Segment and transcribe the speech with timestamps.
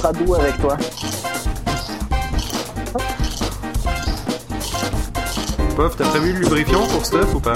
[0.00, 0.76] sera doux avec toi.
[5.76, 7.54] Pof, t'as prévu le lubrifiant pour stuff ou pas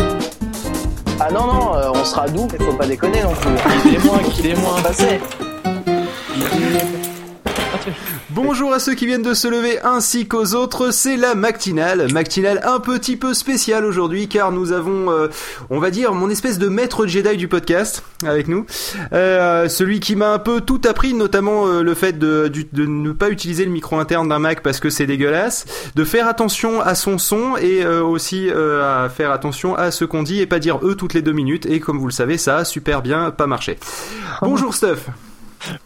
[1.20, 3.50] Ah non, non, euh, on sera doux, mais faut pas déconner non plus.
[3.86, 4.82] Il est moins, il est moins.
[4.82, 5.20] Passé.
[8.30, 12.60] Bonjour à ceux qui viennent de se lever ainsi qu'aux autres, c'est la matinale, matinale
[12.64, 15.28] un petit peu spéciale aujourd'hui car nous avons, euh,
[15.70, 18.66] on va dire, mon espèce de maître Jedi du podcast avec nous,
[19.12, 23.12] Euh, celui qui m'a un peu tout appris, notamment euh, le fait de, de ne
[23.12, 26.94] pas utiliser le micro interne d'un Mac parce que c'est dégueulasse, de faire attention à
[26.94, 30.94] son son et aussi à faire attention à ce qu'on dit et pas dire eux
[30.94, 33.78] toutes les deux minutes et comme vous le savez ça a super bien pas marché.
[34.42, 35.08] Bonjour Stuff.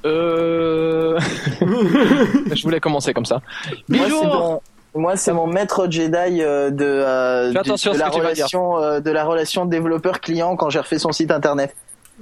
[0.05, 1.19] Euh...
[1.61, 3.41] je voulais commencer comme ça.
[3.89, 4.61] Moi, c'est Bonjour.
[4.95, 9.01] mon, moi, c'est mon maître Jedi euh, de, euh, du- à de la relation, euh,
[9.01, 11.75] de la relation développeur-client quand j'ai refait son site internet.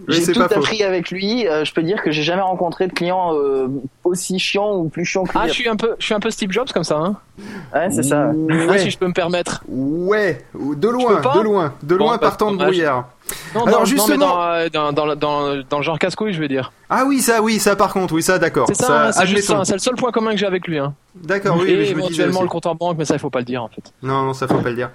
[0.09, 0.56] J'ai tout pas faux.
[0.60, 1.48] appris avec lui.
[1.48, 3.66] euh, je peux dire que j'ai jamais rencontré de client euh,
[4.05, 5.38] aussi chiant ou plus chiant que lui.
[5.42, 6.97] Ah, je suis un peu, je suis un peu Steve Jobs comme ça.
[6.98, 7.16] Hein.
[7.75, 8.30] Ouais, c'est ça.
[8.30, 8.33] Ah,
[8.66, 8.78] Ouais.
[8.78, 9.62] si je peux me permettre.
[9.69, 13.08] Ouais, de loin, de loin, de Bon, loin bah, partant de brouillard.
[13.55, 16.33] Non, Alors, dans, justement- non, mais dans, euh, dans, dans, dans, dans le genre casse-couille,
[16.33, 16.72] je veux dire.
[16.91, 18.66] Ah oui, ça, oui, ça par contre, oui, ça, d'accord.
[18.69, 19.25] C'est ça, ça.
[19.64, 20.78] C'est le seul point commun que j'ai avec lui.
[20.78, 20.94] Hein.
[21.16, 22.42] D'accord, oui, Et mais je me disais éventuellement aussi.
[22.44, 23.92] le compte en banque, mais ça, il faut pas le dire en fait.
[24.03, 24.91] Non, non, ça faut pas le dire.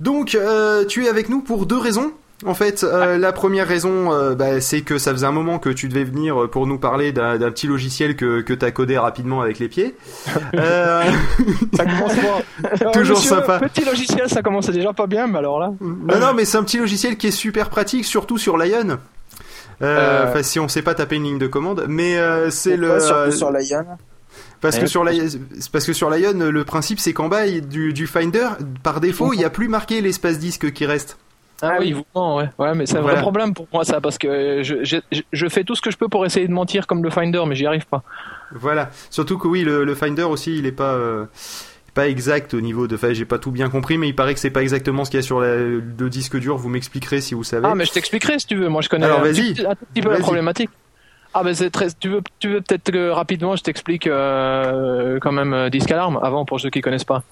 [0.00, 2.12] Donc, euh, tu es avec nous pour deux raisons.
[2.44, 5.70] En fait, euh, la première raison, euh, bah, c'est que ça faisait un moment que
[5.70, 9.40] tu devais venir pour nous parler d'un petit logiciel que, que tu as codé rapidement
[9.40, 9.94] avec les pieds.
[10.54, 11.02] Euh,
[11.74, 12.90] Ça commence pas.
[12.92, 13.58] Toujours sympa.
[13.60, 15.72] Petit logiciel, ça commence déjà pas bien, mais alors là.
[15.80, 18.90] non, non, mais c'est un petit logiciel qui est super pratique, surtout sur Lion.
[18.90, 18.96] Euh,
[19.82, 20.28] Euh.
[20.30, 23.30] Enfin, si on sait pas taper une ligne de commande, mais euh, c'est le euh,
[23.30, 23.84] sur Lion?
[24.60, 25.26] Parce que sur Lion,
[25.72, 28.48] parce que sur Lion, le principe c'est qu'en bas du, du Finder,
[28.82, 31.16] par défaut, il n'y a plus marqué l'espace disque qui reste.
[31.64, 32.48] Ah, Ah oui, il vous ment, ouais.
[32.58, 33.14] Ouais, mais c'est un Voilà.
[33.16, 34.96] vrai problème pour moi ça, parce que je, je,
[35.32, 37.54] je fais tout ce que je peux pour essayer de mentir comme le Finder, mais
[37.54, 38.02] j'y arrive pas.
[38.52, 38.90] Voilà.
[39.10, 41.24] Surtout que oui, le, le Finder aussi, il est pas euh,
[41.94, 42.96] pas exact au niveau de.
[42.96, 45.18] Enfin, j'ai pas tout bien compris, mais il paraît que c'est pas exactement ce qu'il
[45.18, 46.56] y a sur la- le disque dur.
[46.56, 47.66] Vous m'expliquerez si vous savez.
[47.70, 48.68] Ah, mais je t'expliquerai si tu veux.
[48.68, 50.70] Moi, je connais Alors, un, petit, un tout petit peu la problématique.
[51.36, 51.88] Ah, ben c'est très.
[51.98, 56.18] Tu veux, tu veux peut-être que rapidement, je t'explique euh, quand même euh, Disque Alarm
[56.22, 57.22] avant pour ceux qui connaissent pas.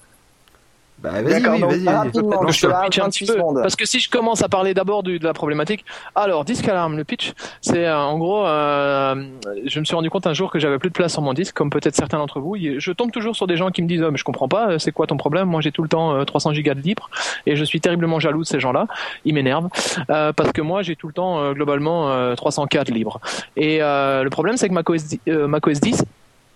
[0.99, 1.83] Bah vas-y, D'accord, oui, vas-y.
[1.83, 1.95] vas-y.
[1.95, 3.33] rapidement, Donc, je te le pitch un petit 26 peu.
[3.33, 3.59] secondes.
[3.61, 5.83] Parce que si je commence à parler d'abord de la problématique,
[6.15, 9.25] alors disque alarme, le pitch, c'est euh, en gros, euh,
[9.65, 11.55] je me suis rendu compte un jour que j'avais plus de place sur mon disque,
[11.55, 12.55] comme peut-être certains d'entre vous.
[12.55, 14.79] Je tombe toujours sur des gens qui me disent, oh, mais je comprends pas, euh,
[14.79, 15.49] c'est quoi ton problème?
[15.49, 17.09] Moi, j'ai tout le temps euh, 300 gigas de libre,
[17.45, 18.87] et je suis terriblement jaloux de ces gens-là.
[19.25, 19.69] Ils m'énervent
[20.09, 23.19] euh, parce que moi, j'ai tout le temps euh, globalement euh, 304 libres.
[23.57, 26.03] Et euh, le problème, c'est que macOS, 10 euh, macOS 10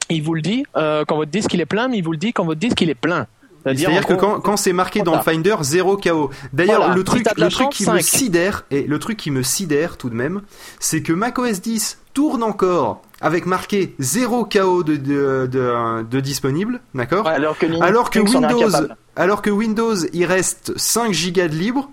[0.09, 2.17] il vous le dit euh, quand votre disque il est plein, mais il vous le
[2.17, 3.27] dit quand votre disque il est plein.
[3.75, 5.21] C'est-à-dire que quand, quand c'est marqué dans le.
[5.21, 6.29] Finder, 0 KO.
[6.53, 6.95] D'ailleurs, Voilà.
[6.95, 8.01] le truc, le truc chance, qui me 5.
[8.01, 10.41] sidère, et le truc qui me sidère tout de même,
[10.79, 16.81] c'est que macOS 10 tourne encore avec marqué 0 KO de, de, de, de disponible,
[16.93, 18.69] d'accord Alors que alors Windows,
[19.15, 21.89] alors que Windows, il reste 5 gigas de libre,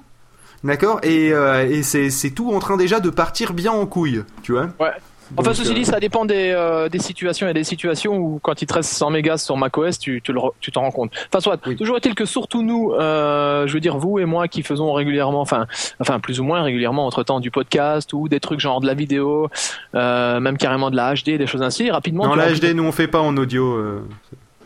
[0.63, 4.23] d'accord, et, euh, et c'est c'est tout en train déjà de partir bien en couille,
[4.43, 4.69] tu vois.
[4.81, 4.91] Ouais.
[5.37, 7.47] Enfin, Donc, ceci euh, dit, ça dépend des, euh, des situations.
[7.47, 10.21] Il y a des situations où, quand il te reste 100 mégas sur macOS, tu,
[10.23, 11.13] tu le re- tu t'en rends compte.
[11.29, 11.77] Enfin, soit, Oui.
[11.77, 15.41] toujours est-il que surtout nous, euh, je veux dire, vous et moi qui faisons régulièrement,
[15.41, 15.67] enfin,
[16.01, 18.95] enfin, plus ou moins régulièrement, entre temps, du podcast ou des trucs genre de la
[18.95, 19.49] vidéo,
[19.95, 22.27] euh, même carrément de la HD, des choses ainsi, rapidement.
[22.27, 23.73] Non, la HD, nous on fait pas en audio.
[23.75, 24.03] euh.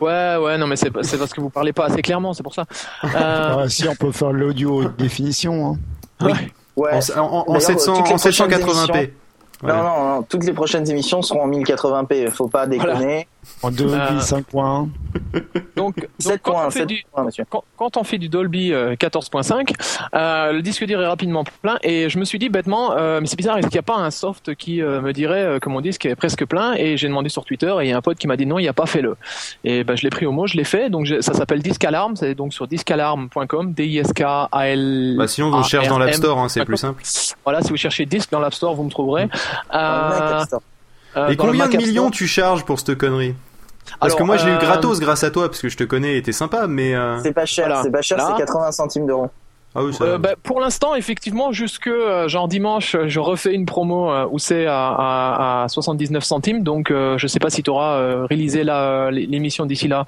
[0.01, 2.53] Ouais, ouais, non, mais c'est c'est parce que vous parlez pas assez clairement, c'est pour
[2.53, 2.65] ça.
[3.03, 5.77] Euh, Ah, si on peut faire l'audio haute définition.
[6.21, 6.27] Hein.
[6.75, 6.91] Ouais.
[7.17, 9.09] En, en, en, D'ailleurs, 700 toutes les en prochaines 780p.
[9.61, 9.77] Voilà.
[9.77, 12.29] Non, non, non, toutes les prochaines émissions seront en 1080p.
[12.31, 13.27] Faut pas déconner.
[13.61, 14.43] En 2.5.1.
[15.75, 17.45] donc, donc 7 quand points, on fait 7 du, points, monsieur.
[17.49, 19.73] quand, quand on fait du Dolby euh, 14.5,
[20.13, 23.27] euh, le disque dur est rapidement plein et je me suis dit bêtement, euh, mais
[23.27, 25.69] c'est bizarre, est-ce qu'il n'y a pas un soft qui euh, me dirait euh, que
[25.69, 28.01] mon disque est presque plein Et j'ai demandé sur Twitter et il y a un
[28.01, 29.15] pote qui m'a dit non, il n'y a pas, fais-le.
[29.63, 30.89] Et ben, je l'ai pris au mot, je l'ai fait.
[30.89, 35.15] Donc ça s'appelle Disque Alarm, c'est donc sur disquealarm.com, D-I-S-K-A-L.
[35.17, 37.03] Bah, sinon, on cherche dans l'App Store, hein, c'est plus simple.
[37.43, 39.27] Voilà, si vous cherchez disque dans l'App Store, vous me trouverez.
[39.27, 40.61] Dans le Mac Euh, App Store.
[41.17, 41.81] Euh, Et combien de Store.
[41.85, 43.35] millions tu charges pour cette connerie
[43.99, 45.77] Parce Alors, que moi je l'ai eu euh, gratos grâce à toi, parce que je
[45.77, 46.93] te connais et t'es sympa, mais.
[46.95, 47.83] euh, C'est pas cher, voilà.
[47.83, 49.29] c'est pas cher, c'est 80 centimes d'euros.
[49.75, 50.03] Ah oui, ça.
[50.03, 54.39] Euh, bah, pour l'instant, effectivement, jusque euh, genre dimanche, je refais une promo euh, où
[54.39, 56.63] c'est à, à, à 79 centimes.
[56.63, 58.63] Donc, je sais pas si tu auras réalisé
[59.11, 60.05] l'émission d'ici là.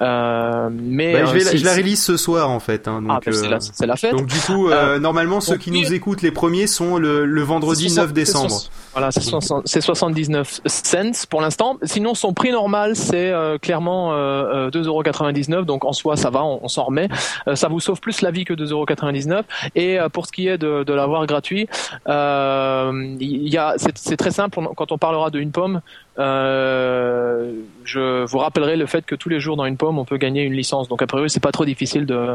[0.00, 2.88] Mais Bah, je, vais la, si- je la rélise ce soir en fait.
[2.88, 4.12] Hein, donc, Ah, bah, c'est la, fête.
[4.12, 4.68] donc du coup,
[5.00, 8.12] normalement ceux donc, qui nous écoutent les premiers sont le, le vendredi C'est 9 soix-
[8.12, 8.60] décembre.
[8.92, 11.78] Voilà, c'est soixante- c'est 79 cents pour l'instant.
[11.82, 13.32] Sinon, son prix normal, c'est
[13.62, 15.64] clairement euh, euh, 2,99€.
[15.64, 17.08] Donc en soi, ça va, on, on s'en remet.
[17.54, 19.03] Ça vous sauve plus la vie que 2,99€.
[19.12, 19.42] 2,99
[19.74, 21.68] et euh, pour ce qui est de, de l'avoir gratuit,
[22.08, 25.80] euh, il c'est très simple quand on parlera de une pomme.
[26.18, 27.52] Euh,
[27.84, 30.42] je vous rappellerai le fait que tous les jours dans une pomme on peut gagner
[30.42, 30.88] une licence.
[30.88, 32.26] Donc a priori c'est pas trop difficile de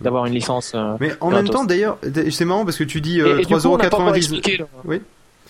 [0.00, 0.74] d'avoir une licence.
[1.00, 1.32] Mais en Gratos.
[1.34, 1.98] même temps, d'ailleurs,
[2.30, 4.12] c'est marrant parce que tu dis Et- euh, et du coup, on n'a pas encore
[4.12, 4.16] 3,99€.
[4.16, 5.00] expliqué le- Oui.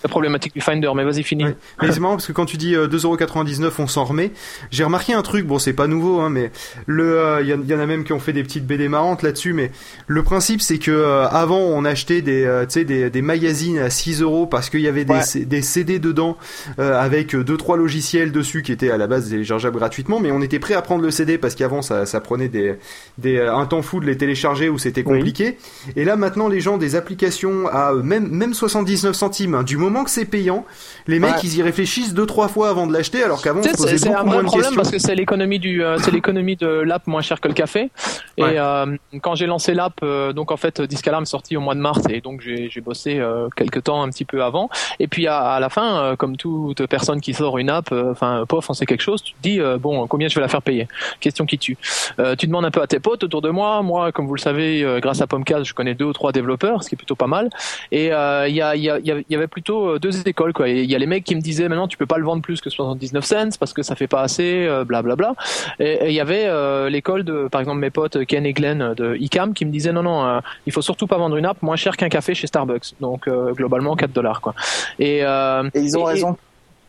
[0.03, 1.43] La problématique du Finder, mais vas-y finis.
[1.45, 1.55] Ouais.
[1.81, 4.31] Mais c'est marrant parce que quand tu dis euh, 2,99€, on s'en remet.
[4.71, 6.51] J'ai remarqué un truc, bon c'est pas nouveau, hein, mais
[6.85, 9.23] le, il y, en- y en a même qui ont fait des petites BD marrantes
[9.23, 9.53] là-dessus.
[9.53, 9.71] Mais
[10.07, 14.21] le principe c'est que euh, avant on achetait des, euh, des, des magazines à 6
[14.21, 15.45] euros parce qu'il y avait des, Ouais.
[15.45, 16.37] Des CD dedans
[16.79, 20.19] euh, avec euh, deux trois logiciels dessus qui étaient à la base téléchargeables gratuitement.
[20.19, 22.75] Mais on était prêt à prendre le CD parce qu'avant ça, ça prenait des,
[23.17, 25.17] des, euh, un temps fou de les télécharger où c'était Oui.
[25.17, 25.57] compliqué.
[25.95, 29.55] Et là maintenant les gens des applications à euh, même même 79 centimes.
[29.55, 30.65] hein, du moment que c'est payant,
[31.07, 31.39] les mecs Ouais.
[31.43, 34.19] ils y réfléchissent deux trois fois avant de l'acheter alors qu'avant on se posait beaucoup
[34.19, 34.75] un moins vrai de problème questions.
[34.75, 37.89] parce que c'est l'économie du, euh, c'est l'économie de l'app moins cher que le café.
[38.37, 38.53] Et Ouais.
[38.57, 41.79] euh, quand j'ai lancé l'app, euh, donc en fait, Discalarm est sorti au mois de
[41.81, 44.69] mars et donc j'ai j'ai bossé euh, quelques temps un petit peu avant.
[44.99, 48.43] Et puis à, à la fin, comme toute personne qui sort une app, euh, enfin,
[48.47, 50.61] pof, on sait quelque chose, tu te dis euh, bon, combien je vais la faire
[50.61, 50.87] payer?
[51.19, 51.77] Question qui tue.
[52.19, 53.81] Euh, tu demandes un peu à tes potes autour de moi.
[53.81, 56.83] Moi, comme vous le savez, euh, grâce à Pomcast, je connais deux ou trois développeurs,
[56.83, 57.49] ce qui est plutôt pas mal.
[57.91, 60.67] Et euh, il y, a, y, a- y avait plutôt euh, deux écoles quoi.
[60.69, 62.61] Il y a les mecs qui me disaient maintenant tu peux pas le vendre plus
[62.61, 65.33] que 79 cents parce que ça fait pas assez, euh, blablabla.
[65.79, 68.93] Et et il y avait euh, l'école de, par exemple mes potes Ken et Glenn
[68.95, 71.61] de ICAM qui me disaient non non, euh, il faut surtout pas vendre une app
[71.61, 72.93] moins cher qu'un café chez Starbucks.
[73.01, 74.53] Donc euh, globalement 4 dollars quoi.
[74.99, 76.37] Et, euh, Et ils ont et- raison.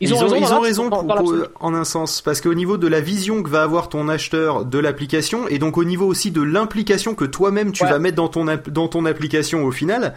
[0.01, 2.99] Ils ont raison, ils ont pour- pour- en un sens parce qu'au niveau de la
[3.01, 7.13] vision que va avoir ton acheteur de l'application et donc au niveau aussi de l'implication
[7.15, 7.89] que toi-même tu Ouais.
[7.91, 10.15] vas mettre dans ton dans ton application au final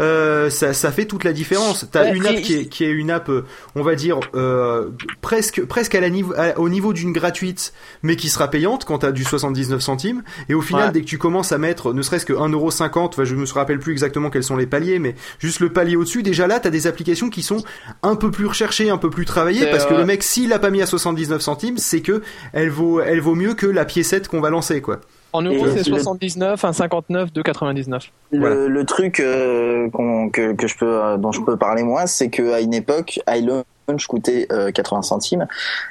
[0.00, 2.90] euh, ça, ça fait toute la différence t'as Ouais, une app qui est, qui est
[2.90, 3.44] une app euh,
[3.74, 4.90] on va dire euh,
[5.20, 8.98] presque presque à la niveau à- au niveau d'une gratuite mais qui sera payante quand
[8.98, 10.92] t'as du 79 centimes et au final Ouais.
[10.92, 13.92] dès que tu commences à mettre ne serait-ce que 1,50€, enfin, je me rappelle plus
[13.92, 17.28] exactement quels sont les paliers, mais juste le palier au-dessus, déjà là, t'as des applications
[17.30, 17.62] qui sont
[18.02, 20.58] un peu plus recherchées, un peu plus travaillées, C'est, parce que le mec, s'il l'a
[20.58, 22.22] pas mis à 79 centimes, c'est que
[22.52, 25.00] elle vaut, elle vaut mieux que la piécette qu'on va lancer, quoi.
[25.34, 28.10] En euros c'est le- 79, un 59, 2,99.
[28.32, 28.54] Le, Voilà.
[28.68, 29.88] le truc euh,
[30.32, 33.18] que, que je peux, euh, dont je peux parler moi, c'est que à une époque,
[33.88, 35.46] iLaunch coûtait euh, 80 centimes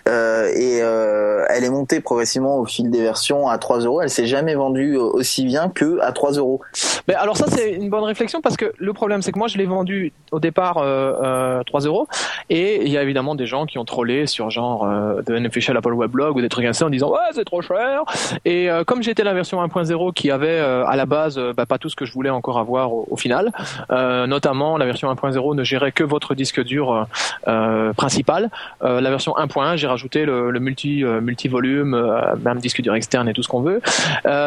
[0.08, 4.02] euh, et euh, elle est montée progressivement au fil des versions à 3 euros.
[4.02, 6.62] Elle s'est jamais vendue euh, aussi bien que à 3 euros.
[7.08, 9.58] Mais alors ça c'est une bonne réflexion parce que le problème c'est que moi je
[9.58, 12.08] l'ai vendu au départ euh, euh, 3 euros
[12.50, 15.76] et il y a évidemment des gens qui ont trollé sur genre euh, de Unofficial
[15.78, 18.04] Apple Weblog ou des trucs ainsi en disant ouais c'est trop cher
[18.46, 21.66] et euh, comme j'étais la version 1.0 qui avait euh, à la base euh, bah,
[21.66, 23.52] pas tout ce que je voulais encore avoir au, au final
[23.92, 27.08] euh, notamment la version 1.0 ne gérait que votre disque dur
[27.48, 28.50] euh, euh, principal
[28.84, 32.82] Euh, la version 1.1 j'ai rajouté le, le multi euh, multi volume euh, même disque
[32.82, 33.82] dur externe et tout ce qu'on veut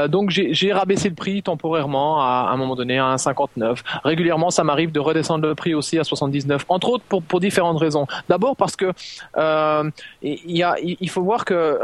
[0.08, 3.78] donc j'ai rabaissé le prix temporairement à, à un moment donné à 1,59.
[4.04, 7.78] Régulièrement, ça m'arrive de redescendre le prix aussi à 79, entre autres pour, pour différentes
[7.78, 8.06] raisons.
[8.28, 8.92] D'abord parce que
[10.22, 11.78] il y a, il faut voir que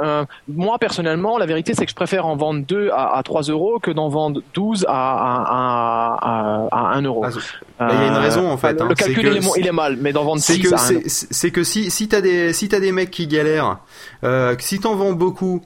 [0.48, 3.78] moi personnellement, la vérité c'est que je préfère en vendre 2 à, à 3 euros
[3.80, 7.22] que d'en vendre 12 à, à, à, à, à 1 euro.
[7.24, 7.30] Ah,
[7.78, 8.86] Bah, il y a une raison, en fait, Le, hein.
[8.90, 10.74] le calcul que il, est, mo- il est mal, mais d'en vendre C'est 6 que,
[10.74, 11.02] à 1 euro.
[11.40, 13.78] C'est, que si, si t'as des, si t'as des mecs qui galèrent,
[14.24, 15.62] euh, que si t'en vends beaucoup,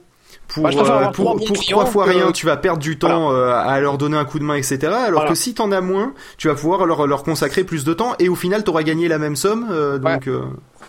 [0.49, 3.53] pour, Bah, euh, pour, trois pour fois que- rien, tu vas perdre du temps euh,
[3.55, 4.79] à leur donner un coup de main, etc.
[4.85, 5.29] Alors Voilà.
[5.31, 8.29] que si t'en as moins, tu vas pouvoir leur, leur consacrer plus de temps et
[8.29, 9.67] au final t'auras gagné la même somme.
[10.00, 10.29] donc,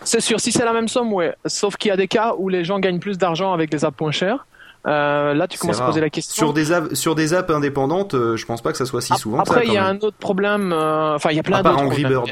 [0.03, 1.33] C'est sûr, si c'est la même somme, ouais.
[1.45, 3.99] Sauf qu'il y a des cas où les gens gagnent plus d'argent avec des apps
[3.99, 4.45] moins chères.
[4.87, 6.45] Euh, là, tu commences à poser la question.
[6.45, 9.15] sur des apps, sur des apps indépendantes, euh, je pense pas que ça soit si
[9.15, 9.39] souvent.
[9.39, 10.71] Après, il y a un autre problème.
[10.73, 12.03] euh, Enfin, il y a plein À part Angry.
[12.03, 12.29] Bird.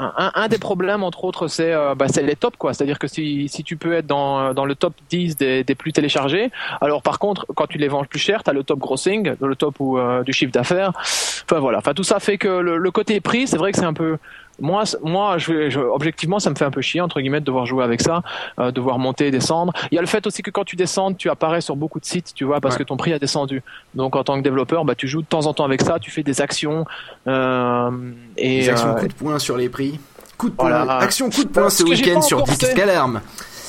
[0.00, 2.72] Un, un- des problèmes, entre autres, c'est euh, bah, les tops, quoi.
[2.72, 5.92] C'est-à-dire que si, si tu peux être dans, dans le top 10 des, des plus
[5.92, 9.34] téléchargés, alors par contre, quand tu les vends plus cher, tu as le top grossing,
[9.40, 10.92] le top où, euh, du chiffre d'affaires.
[10.96, 11.78] Enfin voilà.
[11.78, 14.16] Enfin tout ça fait que le, le côté prix, c'est vrai que c'est un peu.
[14.60, 17.66] Moi, moi, je, je- objectivement, ça me fait un peu chier entre guillemets de devoir
[17.66, 18.22] jouer avec ça,
[18.58, 19.72] euh, devoir monter et descendre.
[19.90, 22.04] Il y a le fait aussi que quand tu descends, tu apparais sur beaucoup de
[22.04, 22.80] sites, tu vois, parce Ouais.
[22.80, 23.62] que ton prix a descendu.
[23.94, 26.10] Donc en tant que développeur, bah tu joues de temps en temps avec ça, tu
[26.10, 26.84] fais des actions
[27.26, 27.90] euh,
[28.36, 29.98] et Des actions euh, coup de poing sur les prix.
[30.36, 30.68] Coup de poing.
[30.70, 30.98] Voilà.
[30.98, 32.74] Action coup de poing Bah, ce week-end sur Disque fait.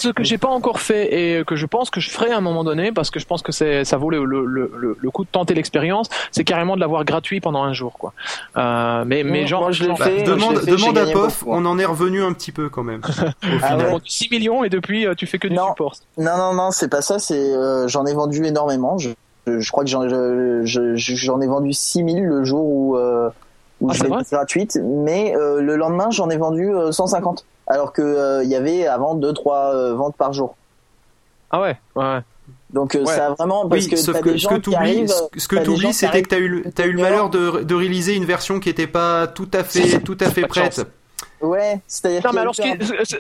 [0.01, 2.41] Ce que j'ai pas encore fait et que je pense que je ferai à un
[2.41, 5.11] moment donné parce que je pense que c'est ça vaut le, le, le, le- le
[5.11, 8.13] coup de tenter l'expérience c'est carrément de l'avoir gratuit pendant un jour quoi
[8.57, 11.55] euh, mais genre, moi, je genre- fait, demande je l'ai fait, demande à Pof, beaucoup.
[11.57, 13.01] on en est revenu un petit peu quand même.
[13.43, 13.91] Au Ah ouais.
[13.91, 15.67] vendu 6 millions et depuis euh, tu fais que du Non.
[15.69, 17.19] support Non, non, non, c'est pas ça.
[17.19, 18.97] C'est euh, j'en ai vendu énormément.
[18.97, 19.09] Je,
[19.71, 23.29] crois que j'en je- je- j'en ai vendu 6000 le jour où, euh,
[23.81, 27.45] où Ah, je l'ai gratuite, mais euh, le lendemain j'en ai vendu euh, 150.
[27.71, 30.55] Alors que euh, il y avait avant deux trois euh, ventes par jour.
[31.51, 32.19] ah ouais ouais
[32.73, 33.05] Donc euh, Ouais.
[33.15, 35.07] ça a vraiment parce Oui, que sauf que des ce que qui arrivent.
[35.07, 37.75] ce- t'oublies, qui c'était que t'as eu, le- arrivent t'as eu le malheur de, de
[37.75, 40.85] réaliser une version qui était pas tout à fait, tout à fait prête.
[41.41, 42.21] Ouais, c'est-à-dire.
[42.25, 42.61] Non, mais alors, si-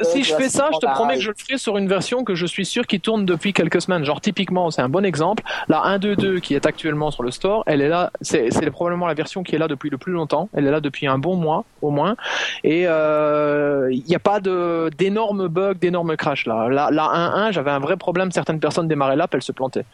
[0.03, 2.35] si je fais ça, je te promets que je le ferai sur une version que
[2.35, 4.05] je suis sûr qui tourne depuis quelques semaines.
[4.05, 5.43] Genre, typiquement, c'est un bon exemple.
[5.69, 9.41] La 1.2.2 qui est actuellement sur le store, elle est là, c'est probablement la version
[9.43, 10.49] qui est là depuis le plus longtemps.
[10.53, 12.15] Elle est là depuis un bon mois, au moins.
[12.63, 16.67] Et euh, il n'y a pas d'énormes bugs, d'énormes crashs là.
[16.69, 17.03] La, la
[17.47, 18.31] 1.1, j'avais un vrai problème.
[18.31, 19.85] Certaines personnes démarraient l'app, elles se plantaient.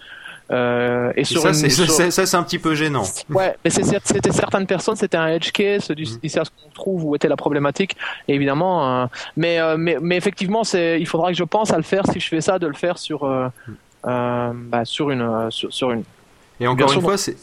[0.49, 3.03] Euh, et Et sur ça, une- c'est, sur- un petit peu gênant.
[3.29, 7.03] Ouais, mais c'était certaines personnes, c'était un edge case du c'est à ce qu'on trouve
[7.03, 7.95] où était la problématique.
[8.29, 11.83] Évidemment, euh, mais, euh, mais mais effectivement, c'est il faudra que je pense à le
[11.83, 13.47] faire si je fais ça, de le faire sur euh,
[14.07, 16.03] euh, bah, sur une sur, sur une.
[16.59, 17.35] Et encore Bien une sûr, fois, c'est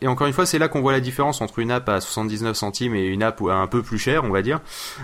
[0.00, 2.56] et encore une fois, c'est là qu'on voit la différence entre une app à 79
[2.56, 4.60] centimes et une app un peu plus chère, on va dire,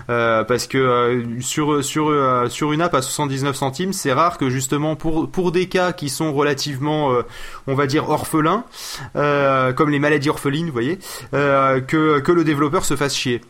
[0.09, 4.37] Euh, parce que euh, sur sur euh, sur une app à 79 centimes, c'est rare
[4.37, 7.11] que justement pour des cas qui sont relativement,
[7.67, 8.63] on va dire orphelins,
[9.13, 10.99] comme les maladies orphelines, vous voyez,
[11.31, 13.41] que le développeur se fasse chier.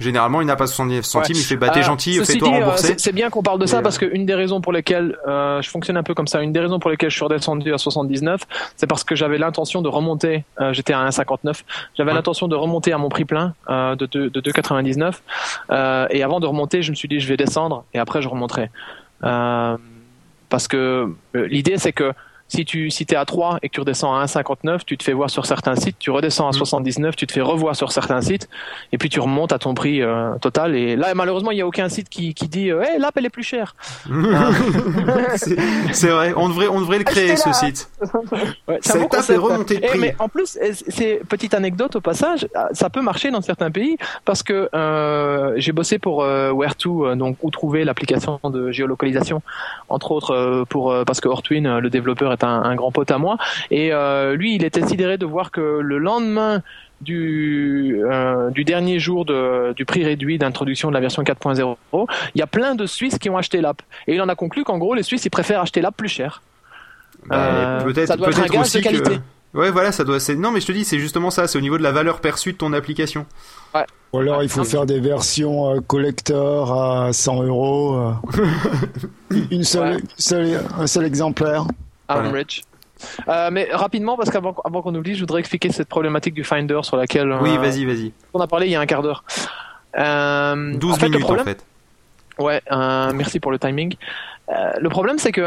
[0.00, 2.94] Généralement, une app à 79 centimes, il fait Euh, gentil, fais-toi euh, rembourser.
[2.98, 5.60] c'est- bien qu'on parle de ça Et, parce euh, qu'une des raisons pour lesquelles euh,
[5.60, 7.78] je fonctionne un peu comme ça, une des raisons pour lesquelles je suis redescendu à
[7.78, 8.42] 79,
[8.76, 10.44] c'est parce que j'avais l'intention de remonter.
[10.60, 11.64] euh, J'étais à 1,59.
[11.96, 12.14] J'avais Ouais.
[12.14, 15.14] l'intention de remonter à mon prix plein euh, de, deux- de 2,99.
[15.70, 18.28] Euh, et avant de remonter, je me suis dit je vais descendre et après je
[18.28, 18.70] remonterai.
[19.24, 19.76] Euh,
[20.48, 22.12] parce que l'idée c'est que
[22.48, 25.12] si tu si es à 3 et que tu redescends à 1,59, tu te fais
[25.12, 26.54] voir sur certains sites, tu redescends à Mm.
[26.54, 28.48] 79, tu te fais revoir sur certains sites,
[28.92, 30.74] et puis tu remontes à ton prix euh, total.
[30.74, 33.26] Et là, malheureusement, il n'y a aucun site qui, qui dit euh, Hey, l'app, elle
[33.26, 33.74] est plus chère.
[35.36, 35.56] c'est
[35.92, 37.90] c'est vrai, on devrait on devrait le créer ce site.
[38.68, 39.98] Ouais, Cette app est remontée de Eh, prix.
[39.98, 43.70] mais en plus, eh, c'est petite anecdote au passage, euh, ça peut marcher dans certains
[43.70, 48.70] pays parce que euh, j'ai bossé pour euh, Where2, euh, donc où trouver l'application de
[48.70, 49.42] géolocalisation,
[49.88, 53.10] entre autres pour euh, parce que Hortwin, euh, le développeur, est un, un grand pote
[53.10, 53.36] à moi,
[53.70, 56.62] et euh, lui, il était sidéré de voir que le lendemain
[57.00, 61.76] du, euh, du dernier jour de, du prix réduit d'introduction de la version 4.0,
[62.34, 63.82] il y a plein de Suisses qui ont acheté l'app.
[64.08, 66.42] Et il en a conclu qu'en gros, les Suisses, ils préfèrent acheter l'app plus cher.
[67.26, 69.16] Bah, Euh, peut-être ça doit être un peut-être gage aussi de qualité.
[69.52, 71.56] que ouais voilà ça doit c'est non mais je te dis c'est justement ça c'est
[71.56, 73.24] au niveau de la valeur perçue de ton application
[74.12, 78.12] Ou alors il faut faire des versions euh, collector à 100 euros.
[79.50, 80.02] Une seule, Ouais.
[80.16, 81.64] seule- un seul exemplaire.
[82.08, 82.38] Aaron Voilà.
[82.38, 82.62] Rich.
[83.28, 86.80] Euh, mais rapidement, parce qu'avant avant qu'on oublie, je voudrais expliquer cette problématique du Finder
[86.82, 89.22] sur laquelle oui euh, vas-y vas-y on a parlé il y a un quart d'heure.
[89.96, 91.64] Euh, 12 en fait, minutes le problème, en fait
[92.38, 93.94] Ouais, euh, merci pour le timing.
[94.48, 95.40] Euh, le problème, c'est que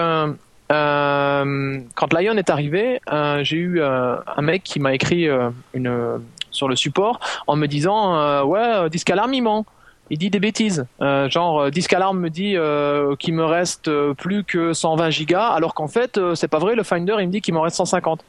[0.71, 5.49] euh, quand Lion est arrivé, euh, j'ai eu euh, un mec qui m'a écrit euh,
[5.73, 6.17] une euh,
[6.51, 9.65] sur le support en me disant euh, ouais, euh, disque alarme il ment.
[10.11, 10.85] Il dit des bêtises.
[11.01, 15.09] Euh, genre, euh, Disque Alarm me dit euh, qu'il me reste euh, plus que 120
[15.09, 16.75] gigas, alors qu'en fait, euh, c'est pas vrai.
[16.75, 18.21] Le Finder, il me dit qu'il m'en reste 150.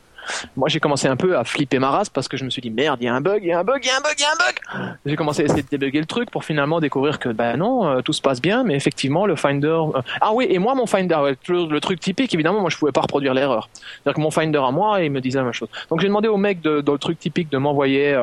[0.57, 2.71] Moi, j'ai commencé un peu à flipper ma race parce que je me suis dit
[2.71, 4.01] merde, il y a un bug, il y a un bug, il y a un
[4.01, 4.97] bug, il y a un bug.
[5.07, 8.01] J'ai commencé à essayer de débugger le truc pour finalement découvrir que ben non, euh,
[8.01, 9.67] tout se passe bien, mais effectivement le Finder.
[9.67, 13.01] euh, Ah oui, et moi mon Finder, le, truc typique, évidemment, moi je pouvais pas
[13.01, 13.69] reproduire l'erreur.
[13.75, 15.69] C'est-à-dire que mon Finder à moi, il me disait la même chose.
[15.91, 18.19] Donc j'ai demandé au mec de, dans le truc typique de m'envoyer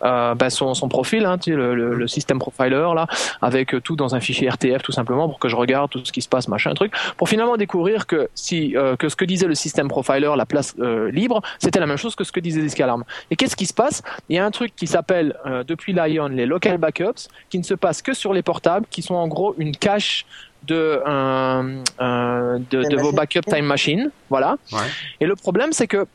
[0.00, 3.06] ben, son, profil, hein, tu sais, le, le, le système profiler là,
[3.40, 6.22] avec tout dans un fichier RTF tout simplement pour que je regarde tout ce qui
[6.22, 9.88] se passe, machin, truc, pour finalement découvrir que si que ce que disait le système
[9.88, 10.74] profiler, la place
[11.12, 13.04] libre, c'était la même chose que ce que disait Disk Alarm.
[13.30, 14.02] Et qu'est-ce qui se passe?
[14.28, 17.64] Il y a un truc qui s'appelle euh, depuis Lion les local backups, qui ne
[17.64, 20.26] se passe que sur les portables, qui sont en gros une cache
[20.64, 24.56] de, euh, euh, de, Time de vos backup time machine, voilà.
[24.72, 24.78] Ouais.
[25.20, 26.06] Et le problème, c'est que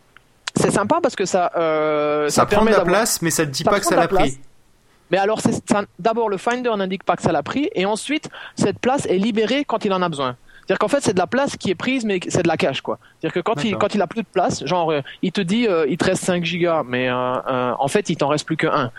[0.55, 3.51] c'est sympa parce que ça, euh, ça, prend permet de la place mais ça te
[3.51, 4.39] dit ça pas que ça la pris.
[5.11, 8.29] Mais alors, c'est- ça- d'abord, le Finder n'indique pas que ça l'a pris, et ensuite,
[8.55, 10.35] cette place est libérée quand il en a besoin.
[10.69, 12.81] C'est-à-dire qu'en fait, c'est de la place qui est prise, mais c'est de la cache,
[12.81, 12.99] quoi.
[13.19, 15.65] C'est-à-dire que quand il, quand il a plus de place, genre, euh, il te dit,
[15.67, 18.67] euh, il te reste 5 gigas, mais euh, en fait, il t'en reste plus que
[18.67, 18.91] 1.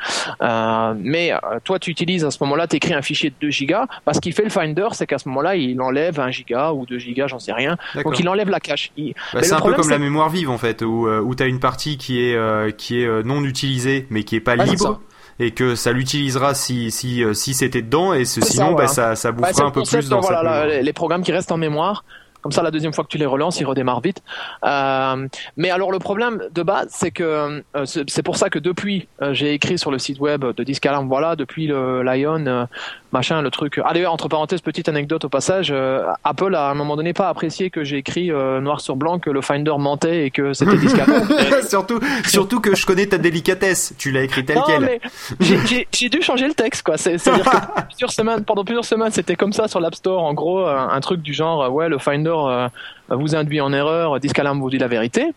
[0.42, 3.86] Euh, mais toi, tu utilises à ce moment-là, tu écris un fichier de 2 gigas,
[4.04, 6.98] parce qu'il fait le Finder, c'est qu'à ce moment-là, il enlève 1 giga ou 2
[6.98, 7.76] gigas, j'en sais rien.
[8.02, 8.90] Donc, il enlève la cache.
[8.96, 11.46] Il- Bah, c'est un peu comme la mémoire vive en fait, où, où tu as
[11.46, 15.00] une partie qui est, qui est non utilisée mais qui est pas libre
[15.40, 18.86] et que ça l'utilisera si, si, euh, si c'était dedans et ce, ça, sinon voilà.
[18.86, 20.82] bah, ça, ça bouffera c'est un peu plus dans voilà, sa la- mémoire.
[20.82, 22.04] les, programmes qui restent en mémoire.
[22.42, 24.22] Comme ça, la deuxième fois que tu les relances, ils redémarrent vite.
[24.64, 25.28] Euh,
[25.58, 29.34] mais alors, le problème de base, c'est que euh, c'est pour ça que depuis, euh,
[29.34, 32.64] j'ai écrit sur le site web de Disc Alarm, voilà, depuis le Lion, euh,
[33.12, 33.80] machin, le truc.
[33.84, 37.12] Ah d'ailleurs, entre parenthèses, petite anecdote au passage, euh, Apple a à un moment donné
[37.12, 40.52] pas apprécié que j'ai écrit euh, noir sur blanc que le Finder mentait et que
[40.52, 41.28] c'était Alarm.
[41.68, 44.80] surtout, surtout que je connais ta délicatesse, tu l'as écrit tel Non, quel.
[44.80, 45.00] mais
[45.40, 46.96] j'ai- dû changer le texte, quoi.
[46.96, 50.22] C'est- C'est-à-dire que pendant plusieurs semaines, pendant plusieurs semaines, c'était comme ça sur l'App Store.
[50.22, 52.68] En gros, un, un truc du genre, euh, ouais, le Finder, euh,
[53.16, 55.32] vous induit en erreur, Discalam vous dit la vérité.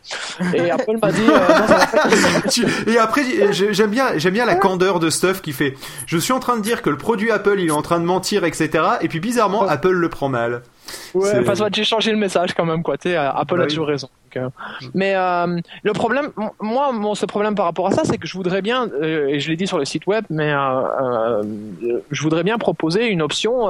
[0.54, 1.22] Et Apple m'a dit.
[1.28, 2.62] Euh,
[2.92, 5.76] et après, j'aime bien, j'aime bien la candeur de Stuff qui fait.
[6.06, 8.06] Je suis en train de dire que le produit Apple, il est en train de
[8.06, 8.84] mentir, etc.
[9.02, 10.62] Et puis bizarrement, Apple le prend mal.
[11.14, 12.98] Ouais, enfin, j'ai changé le message quand même, quoi.
[12.98, 14.10] Tu Apple a toujours raison.
[14.38, 14.50] Euh,
[14.94, 18.34] mais euh, le problème, moi, mon ce problème par rapport à ça, c'est que je
[18.34, 20.52] voudrais bien, euh, et je l'ai dit sur le site web, mais
[22.12, 23.70] je voudrais bien proposer une option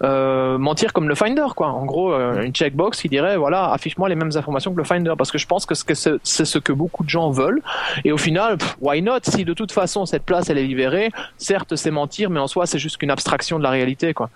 [0.00, 1.68] mentir comme le Finder, quoi.
[1.68, 5.30] En gros, une checkbox qui dirait, voilà, affiche-moi les mêmes informations que le Finder, parce
[5.30, 7.62] que je pense que c'est ce que beaucoup de gens veulent.
[8.04, 9.20] Et au final, why not?
[9.24, 12.66] Si de toute façon cette place elle est libérée, certes c'est mentir, mais en soi
[12.66, 14.30] c'est juste qu'une abstraction de la réalité, quoi.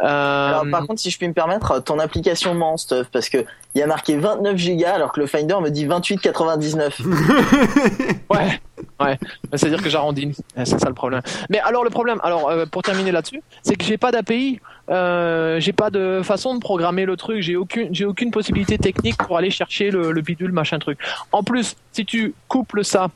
[0.00, 3.80] Alors, par contre, si je puis me permettre, ton application ment stuff parce que il
[3.80, 7.02] y a marqué 29 Go alors que le Finder me dit 28,99.
[8.30, 8.60] ouais,
[9.00, 9.18] ouais.
[9.52, 10.36] C'est-à-dire que j'arrondis.
[10.56, 11.22] C'est ça le problème.
[11.50, 14.60] Mais alors le problème, alors euh, pour terminer là-dessus, c'est que j'ai pas d'API.
[14.90, 17.40] Euh, j'ai pas de façon de programmer le truc.
[17.40, 20.98] J'ai aucune, j'ai aucune possibilité technique pour aller chercher le, le bidule machin truc.
[21.32, 23.08] En plus, si tu couples ça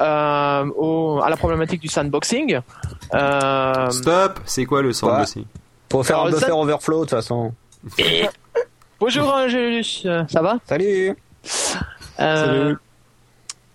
[0.00, 2.60] euh, au, à la problématique du sandboxing.
[3.14, 3.90] Euh...
[3.90, 4.40] Stop.
[4.44, 5.44] C'est quoi le sandboxing?
[5.96, 7.54] Pour faire un buffer overflow de toute façon.
[9.00, 10.58] Bonjour Angelus, euh, ça va?
[10.66, 11.16] Salut.
[12.20, 12.76] Euh, Salut.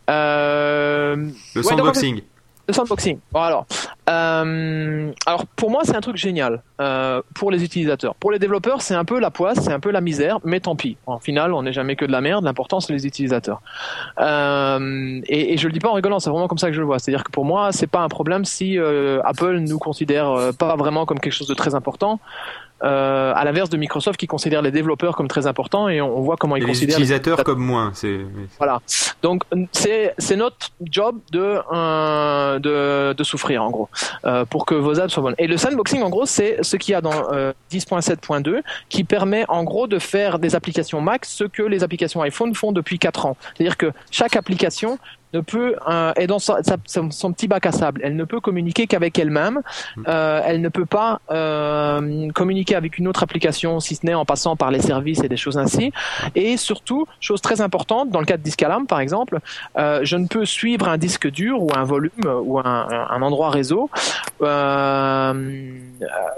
[0.08, 2.22] Euh, le sandboxing.
[2.68, 3.20] Le sandboxing.
[3.32, 3.66] Bon alors,
[4.10, 8.16] euh, alors pour moi c'est un truc génial euh, pour les utilisateurs.
[8.16, 10.76] Pour les développeurs c'est un peu la poisse, c'est un peu la misère, mais tant
[10.76, 10.98] pis.
[11.06, 12.46] En final on n'est jamais que de la merde.
[12.46, 13.62] L'important c'est les utilisateurs.
[14.20, 16.80] Euh, et, et, je le dis pas en rigolant, c'est vraiment comme ça que je
[16.80, 17.00] le vois.
[17.00, 20.76] C'est-à-dire que pour moi c'est pas un problème si euh, Apple nous considère euh, pas
[20.76, 22.20] vraiment comme quelque chose de très important.
[22.84, 26.36] Euh, à l'inverse de Microsoft qui considère les développeurs comme très importants et on, voit
[26.36, 27.92] comment ils considèrent les utilisateurs comme moins.
[27.94, 28.22] C'est
[28.58, 28.82] voilà.
[29.22, 33.90] Donc c'est c'est notre job de euh, de, de souffrir en gros
[34.26, 35.36] euh, pour que vos apps soient bonnes.
[35.38, 37.22] Et le sandboxing en gros c'est ce qu'il y a dans
[37.72, 42.22] 10.7.2 euh, qui permet en gros de faire des applications Mac ce que les applications
[42.22, 43.38] iPhone font depuis 4 ans.
[43.56, 44.98] C'est-à-dire que chaque application
[45.34, 48.02] ne peut euh, est dans son, son, petit bac à sable.
[48.04, 49.62] Elle ne peut communiquer qu'avec elle-même.
[49.96, 50.04] Mm.
[50.08, 54.26] Euh, elle ne peut pas euh, communiquer avec une autre application, si ce n'est en
[54.26, 55.92] passant par les services et des choses ainsi.
[56.36, 59.40] Et surtout, chose très importante, dans le cas de Discalam par exemple,
[59.78, 63.50] euh, je ne peux suivre un disque dur ou un volume ou un, un endroit
[63.50, 63.90] réseau
[64.42, 65.34] euh,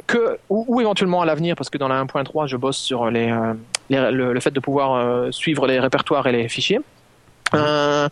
[0.08, 3.32] que ou, ou, éventuellement à l'avenir, parce que dans la 1.3, je bosse sur les,
[3.32, 3.54] euh,
[3.90, 6.80] les le, le, fait de pouvoir suivre les répertoires et les fichiers.
[7.54, 8.10] Euh,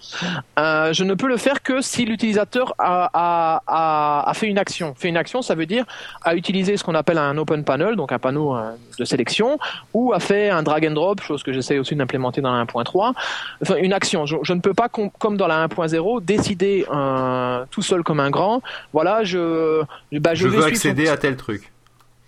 [0.59, 4.93] euh, je ne peux le faire que si l'utilisateur a, a, a, fait une action.
[4.95, 5.85] Fait une action, ça veut dire
[6.23, 9.57] a utilisé ce qu'on appelle un open panel, donc un panneau euh, de sélection,
[9.93, 13.13] ou a fait un drag and drop, chose que j'essaie aussi d'implémenter dans la 1.3.
[13.61, 14.25] Enfin, une action.
[14.25, 18.29] Je, je, ne peux pas, comme dans la 1.0, décider euh, tout seul comme un
[18.29, 18.61] grand.
[18.93, 21.71] Voilà, je, bah, je, je veux accéder à tel truc.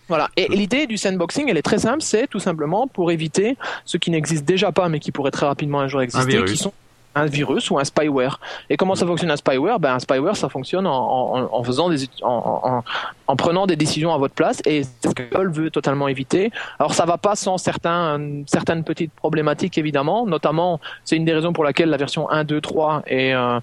[0.10, 0.30] Voilà.
[0.36, 4.12] Et l'idée du sandboxing, elle est très simple, c'est tout simplement pour éviter ce qui
[4.12, 6.74] n'existe déjà pas, mais qui pourrait très rapidement un jour exister, qui sont
[7.16, 8.40] un virus ou un spyware.
[8.70, 9.80] Et comment ça fonctionne un spyware?
[9.80, 12.84] Ben un spyware, ça fonctionne en, en, en faisant des, en,
[13.28, 14.62] en, prenant des décisions à votre place.
[14.66, 16.52] Et c'est ce que Apple veut totalement éviter.
[16.80, 20.26] Alors ça va pas sans certains, certaines petites problématiques évidemment.
[20.26, 23.60] Notamment, c'est une des raisons pour laquelle la version 1, 2, 3 est euh,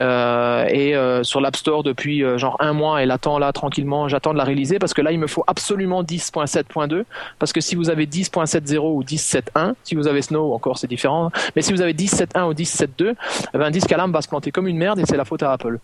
[0.00, 4.08] euh, et euh, sur l'App Store depuis euh, genre un mois et l'attend là tranquillement
[4.08, 7.04] j'attends de la réaliser parce que là il me faut absolument 10.7.2
[7.38, 11.30] parce que si vous avez 10.70 ou 10.7.1 si vous avez Snow encore c'est différent
[11.54, 13.14] mais si vous avez 10.7.1 ou 10.7.2
[13.54, 15.78] eh ben 10 va se planter comme une merde et c'est la faute à Apple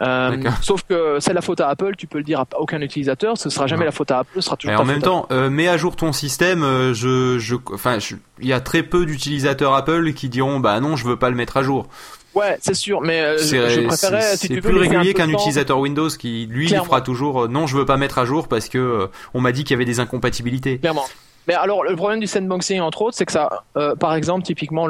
[0.00, 3.38] euh, sauf que c'est la faute à Apple, tu peux le dire à aucun utilisateur,
[3.38, 4.74] ce sera jamais la faute à Apple, ce sera toujours.
[4.74, 6.62] Et en même temps, euh, mets à jour ton système.
[6.62, 7.98] Euh, je, je, enfin,
[8.40, 11.36] il y a très peu d'utilisateurs Apple qui diront, bah non, je veux pas le
[11.36, 11.86] mettre à jour.
[12.34, 14.36] Ouais, c'est sûr, mais euh, je préférais.
[14.36, 17.42] Si c'est plus régulier qu'un utilisateur Windows qui lui il fera toujours.
[17.42, 19.72] Euh, non, je veux pas mettre à jour parce que euh, on m'a dit qu'il
[19.72, 20.78] y avait des incompatibilités.
[20.78, 21.06] Clairement.
[21.46, 24.88] Mais alors le problème du sandboxing entre autres, c'est que ça, euh, par exemple, typiquement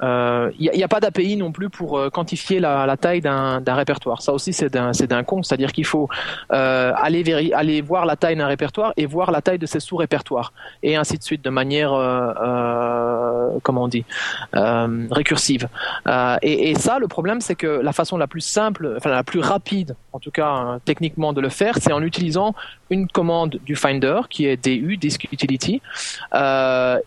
[0.00, 3.60] il euh, n'y a, a, pas d'API non plus pour euh, quantifier la, taille d'un
[3.66, 4.22] répertoire.
[4.22, 6.08] Ça aussi c'est d'un con, c'est-à-dire qu'il faut
[6.52, 10.52] euh, aller aller voir la taille d'un répertoire et voir la taille de ses sous-répertoires
[10.82, 11.90] et ainsi de suite de manière
[13.62, 14.04] comment on dit
[14.52, 15.68] récursive.
[16.42, 19.40] Et, et, ça, le problème c'est que la façon la plus simple, enfin la plus
[19.40, 22.54] rapide, en tout cas hein, techniquement de le faire, c'est en utilisant
[22.90, 25.57] une commande du Finder qui est DU Disk Utility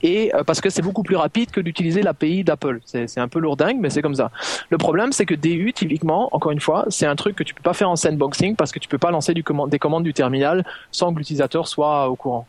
[0.01, 2.79] et parce que c'est beaucoup plus rapide que d'utiliser l'API d'Apple.
[2.85, 4.31] C'est un peu lourdingue, mais c'est comme ça.
[4.69, 7.63] Le problème, c'est que DU, typiquement, encore une fois, c'est un truc que tu peux
[7.63, 11.13] pas faire en sandboxing parce que tu peux pas lancer des commandes du terminal sans
[11.13, 12.47] que l'utilisateur soit au courant.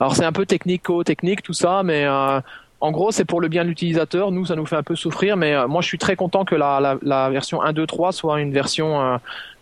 [0.00, 2.40] Alors c'est un peu technico-technique tout ça, mais euh,
[2.80, 4.30] en gros, c'est pour le bien de l'utilisateur.
[4.30, 6.54] Nous, ça nous fait un peu souffrir, mais euh, moi, je suis très content que
[6.54, 9.16] la, la, la version 1.2.3 soit une version euh,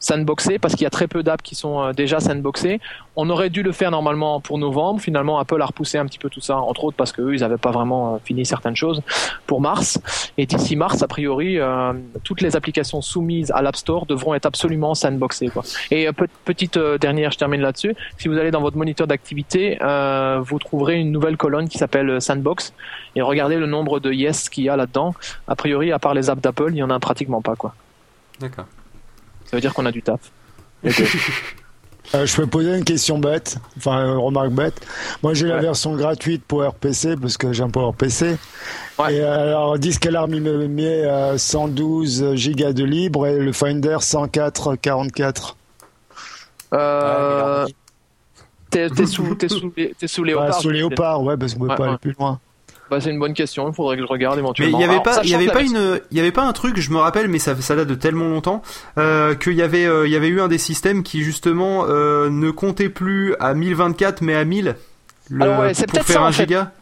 [0.05, 2.81] sandboxée parce qu'il y a très peu d'apps qui sont déjà sandboxées.
[3.17, 5.01] On aurait dû le faire normalement pour novembre.
[5.01, 7.41] Finalement, Apple a repoussé un petit peu tout ça, entre autres parce que eux, ils
[7.41, 9.03] n'avaient pas vraiment euh, fini certaines choses
[9.47, 10.01] pour mars.
[10.37, 14.47] Et d'ici mars, a priori, euh, toutes les applications soumises à l'App Store devront être
[14.47, 15.49] absolument sandboxées.
[15.49, 15.63] Quoi.
[15.91, 16.13] Et euh,
[16.45, 17.95] petite dernière, je termine là-dessus.
[18.19, 22.73] Si vous allez dans votre moniteur d'activité, vous trouverez une nouvelle colonne qui s'appelle Sandbox.
[23.17, 25.15] Et regardez le nombre de yes qu'il y a là-dedans.
[25.49, 27.55] A priori, à part les apps d'Apple, il y en a pratiquement pas.
[28.41, 28.67] D'accord.
[29.55, 30.21] Ça veut dire qu'on a du taf.
[32.15, 34.75] Euh, je peux poser une question bête, enfin une remarque bête.
[35.23, 38.37] Moi j'ai la version gratuite pour RPC parce que j'ai un PowerPC.
[38.99, 39.15] Ouais.
[39.15, 41.03] Et alors Disque Alarm il me met
[41.37, 45.57] 112 gigas de libre et le Finder 104 44.
[46.75, 47.67] Euh,
[48.71, 49.73] t'es sous, sous,
[50.07, 50.61] sous Léopard.
[50.61, 52.39] sous Léopard, ouais, parce qu'on peut pas aller plus loin.
[52.91, 53.69] Bah, c'est une bonne question.
[53.69, 54.79] Il faudrait que je regarde éventuellement.
[54.79, 56.53] Mais il y avait pas, il y avait pas une, il y avait pas un
[56.53, 56.79] truc.
[56.79, 58.63] Je me rappelle, mais ça, ça date de tellement longtemps
[58.99, 62.29] euh, qu'il y avait, euh, il y avait eu un des systèmes qui justement euh,
[62.31, 64.77] ne comptait plus à 1024 mais à 1000.
[65.31, 66.73] Le, Alors ouais, c'est peut-être ça, un giga.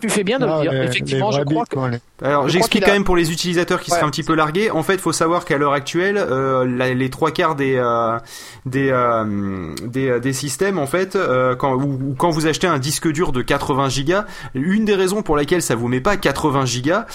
[0.00, 0.82] Tu fais bien de le dire.
[0.82, 1.76] Effectivement, je crois que.
[2.22, 4.70] Alors, j'explique quand même pour les utilisateurs qui seraient un petit peu largués.
[4.70, 8.18] En fait, il faut savoir qu'à l'heure actuelle, euh, les trois quarts des euh,
[8.64, 13.10] des, euh, des, des systèmes, en fait, euh, quand ou, quand vous achetez un disque
[13.10, 17.06] dur de 80 gigas, une des raisons pour laquelle ça vous met pas 80 gigas,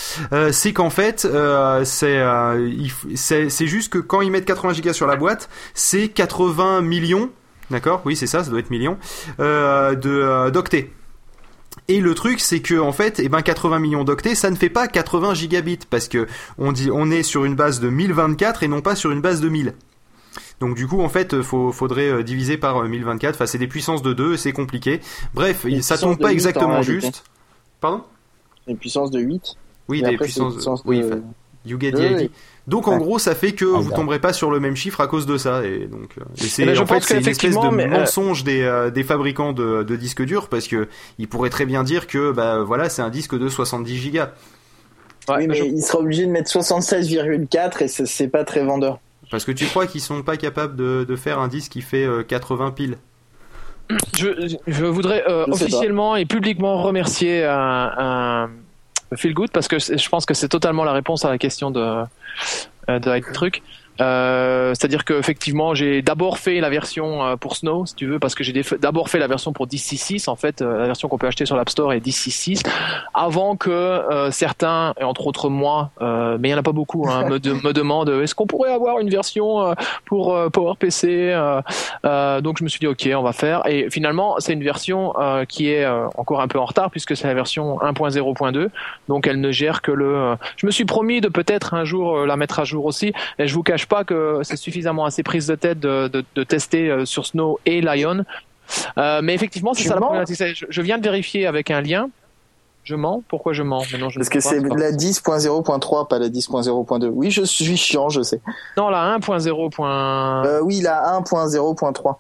[0.51, 1.27] c'est qu'en fait,
[1.83, 2.21] c'est
[3.15, 7.29] c'est juste que quand ils mettent 80 gigas sur la boîte, c'est 80 millions.
[7.69, 8.01] D'accord?
[8.05, 8.97] Oui, c'est ça, ça doit être millions
[9.39, 10.91] de d'octets.
[11.87, 14.69] Et le truc, c'est que en fait, eh ben 80 millions d'octets, ça ne fait
[14.69, 18.67] pas 80 gigabits parce que on dit, on est sur une base de 1024 et
[18.67, 19.73] non pas sur une base de 1000.
[20.59, 23.33] Donc du coup, en fait, faut, faudrait euh, diviser par 1024.
[23.33, 25.01] Euh, enfin, c'est des puissances de 2, c'est compliqué.
[25.33, 27.23] Bref, ça tombe pas exactement juste.
[27.79, 28.03] Pardon?
[28.67, 29.55] Une puissance de 8.
[29.87, 30.57] Oui, des puissances.
[30.57, 30.87] De...
[30.87, 31.03] Oui,
[31.65, 32.29] you get the
[32.67, 35.07] donc en gros, ça fait que ah, vous tomberez pas sur le même chiffre à
[35.07, 35.65] cause de ça.
[35.65, 39.03] Et donc, euh, c'est en fait c'est une espèce de euh, mensonge des, euh, des
[39.03, 42.89] fabricants de, de, disques durs parce que ils pourraient très bien dire que bah voilà,
[42.89, 44.31] c'est un disque de 70 gigas.
[45.29, 48.99] oui, mais, il sera obligé de mettre 76,4 et c'est pas très vendeur.
[49.31, 52.07] Parce que tu crois qu'ils sont pas capables de, de faire un disque qui fait
[52.27, 52.97] 80 piles
[54.17, 58.49] je, je voudrais officiellement et publiquement remercier un, un
[59.15, 62.03] Feel Good parce que je pense que c'est totalement la réponse à la question de,
[62.89, 63.61] euh, de truc.
[64.01, 68.35] Euh, c'est-à-dire qu'effectivement, j'ai d'abord fait la version euh, pour Snow, si tu veux, parce
[68.35, 71.27] que j'ai d'abord fait la version pour DC6, en fait, euh, la version qu'on peut
[71.27, 72.65] acheter sur l'App Store est DC6,
[73.13, 77.25] avant que certains, et entre autres moi, mais il n'y en a pas beaucoup, hein,
[77.25, 81.33] me, me demandent est-ce qu'on pourrait avoir une version pour PowerPC
[82.03, 83.67] Donc je me suis dit ok, on va faire.
[83.67, 85.13] Et finalement, c'est une version
[85.47, 85.85] qui est
[86.17, 88.69] encore un peu en retard puisque c'est la version 1.0.2,
[89.07, 90.35] donc elle ne gère que le.
[90.57, 93.53] Je me suis promis de peut-être un jour la mettre à jour aussi, et je
[93.53, 97.25] vous cache pas que c'est suffisamment assez prise de tête de, de, tester euh, sur
[97.25, 98.23] Snow et Lion.
[98.97, 100.65] Euh, mais effectivement, c'est ça la problématique.
[100.69, 102.09] Je, viens de vérifier avec un lien.
[102.83, 103.81] Je mens Pourquoi je mens?
[103.81, 107.09] Je Parce que c'est la 10.0.3, pas la 10.0.2.
[107.13, 108.41] Oui, je suis chiant, je sais.
[108.77, 110.45] Non, la 1.0.
[110.47, 112.15] Euh, oui, la 1.0.3.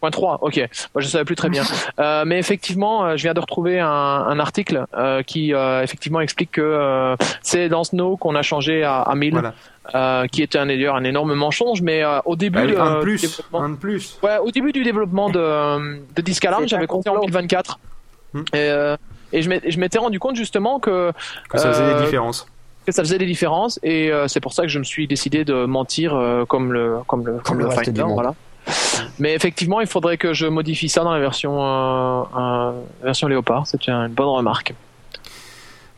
[0.00, 0.56] Point 3, ok.
[0.94, 1.62] Moi, je savais plus très bien.
[1.98, 6.20] Euh, mais effectivement, euh, je viens de retrouver un, un article euh, qui euh, effectivement
[6.20, 9.32] explique que euh, c'est dans Snow qu'on a changé à, à 1000.
[9.32, 10.28] Voilà.
[10.28, 13.70] qui était un d'ailleurs un énorme mensonge, mais au début bah, un de plus, un
[13.70, 14.18] de plus.
[14.22, 17.78] Ouais, au début du développement de, de Discalarm, j'avais compté en 1024.
[18.34, 18.42] Hmm.
[18.52, 18.96] Et,
[19.32, 21.12] et je m'étais rendu compte justement que
[21.48, 22.46] que ça faisait des différences
[22.84, 25.64] que ça faisait des différences et c'est pour ça que je me suis décidé de
[25.64, 26.10] mentir
[26.48, 27.66] comme le comme le comme, le,
[28.12, 28.34] voilà.
[29.18, 33.66] Mais effectivement, il faudrait que je modifie ça dans la version, euh, euh version Léopard.
[33.66, 34.74] C'est une bonne remarque.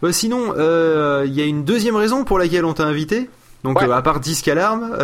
[0.03, 3.29] Bah sinon, euh, il y a une deuxième raison pour laquelle on t'a invité.
[3.65, 4.97] Donc euh, à part Disque Alarme,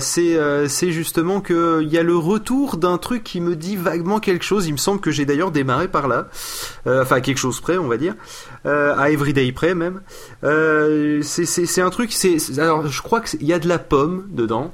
[0.00, 4.18] c'est c'est justement que il y a le retour d'un truc qui me dit vaguement
[4.18, 4.66] quelque chose.
[4.66, 6.28] Il me semble que j'ai d'ailleurs démarré par là,
[6.86, 8.14] enfin quelque chose près, on va dire,
[8.64, 10.00] à Everyday près même.
[10.42, 14.72] c'est c'est un truc, c'est alors je crois qu'il y a de la pomme dedans.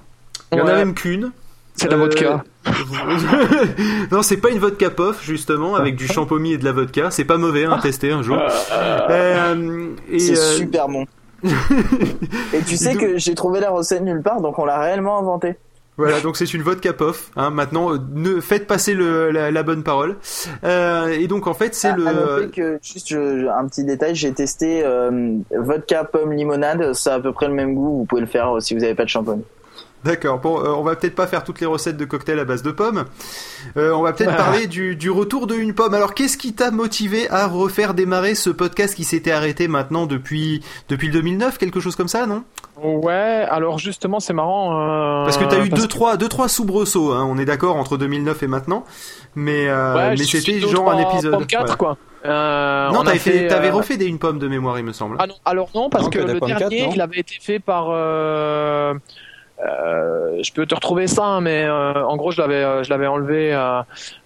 [0.53, 1.33] Il y en a même qu'une.
[1.75, 2.45] C'est la vodka.
[2.67, 2.71] Euh,
[4.13, 7.11] non, c'est pas une vodka pof justement avec du champomis et de la vodka.
[7.11, 8.39] C'est pas mauvais, hein, tester un jour.
[8.73, 11.05] Euh, c'est euh, super bon.
[11.43, 15.57] et tu sais que j'ai trouvé la recette nulle part, donc on l'a réellement inventée.
[15.97, 17.31] Voilà, donc c'est une vodka pof.
[17.37, 20.17] Hein, maintenant, ne faites passer le, la, bonne parole.
[20.65, 22.47] et donc en fait, c'est ah, le.
[22.47, 24.85] que juste un petit détail, j'ai testé
[25.51, 26.95] vodka pomme limonade.
[26.95, 27.99] Ça a à peu près le même goût.
[27.99, 29.41] Vous pouvez le faire si vous n'avez pas de shampoing.
[30.05, 30.39] D'accord.
[30.39, 32.71] Bon, euh, on va peut-être pas faire toutes les recettes de cocktails à base de
[32.71, 33.05] pommes.
[33.77, 35.95] Euh, on va peut-être parler du, du, retour de une pomme.
[35.95, 40.63] Alors, qu'est-ce qui t'a motivé à refaire démarrer ce podcast qui s'était arrêté maintenant depuis
[40.89, 42.45] depuis le 2009, quelque chose comme ça, non?
[42.83, 44.79] Ouais, alors justement, c'est marrant.
[44.79, 47.97] Euh, parce que t'as eu deux, trois, deux, trois soubresauts, hein, on est d'accord, entre
[47.97, 48.85] 2009 et maintenant.
[49.35, 51.47] Mais, euh, mais c'était genre un épisode.
[51.47, 51.97] 4, quoi.
[52.25, 55.17] Euh, non, t'avais, fait, t'avais euh, refait des une pomme de mémoire, il me semble.
[55.19, 57.89] Ah non, alors non, parce que, le dernier, il avait été fait par.
[57.91, 58.95] Euh,
[59.61, 62.91] euh, je peux te retrouver ça, hein, mais euh, en gros, je l'avais, euh, je
[62.91, 63.51] l'avais enlevé.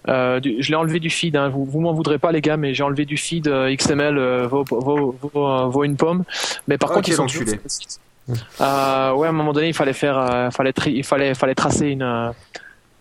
[0.07, 1.35] je l'ai enlevé du feed.
[1.35, 1.49] Hein.
[1.49, 5.15] Vous, vous m'en voudrez pas, les gars, mais j'ai enlevé du feed XML vaut, vaut,
[5.21, 6.23] vaut, une pomme.
[6.67, 11.03] Mais par contre, ils sont ouais, à un moment donné, il fallait faire, fallait, il
[11.03, 12.33] fallait, fallait tracer une,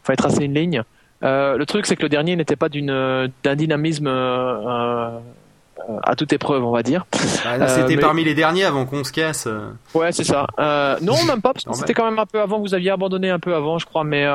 [0.05, 0.83] fallait tracer une ligne.
[1.23, 4.09] le truc, c'est que le dernier n'était pas d'une, d'un dynamisme
[6.03, 7.07] à toute épreuve, on va dire.
[7.47, 9.47] Ah, là, c'était euh, parmi les derniers avant qu'on se casse.
[9.47, 9.71] Euh.
[9.95, 10.47] Ouais, c'est ça.
[10.59, 12.59] Euh, non, même pas, parce que c'était quand même un peu avant.
[12.59, 14.05] Vous aviez abandonné un peu avant, je crois.
[14.05, 14.27] Mais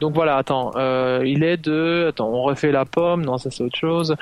[0.00, 0.72] donc voilà, attends.
[1.24, 2.06] il est de.
[2.08, 3.24] Attends, on refait la pomme.
[3.24, 4.16] Non, ça c'est autre chose.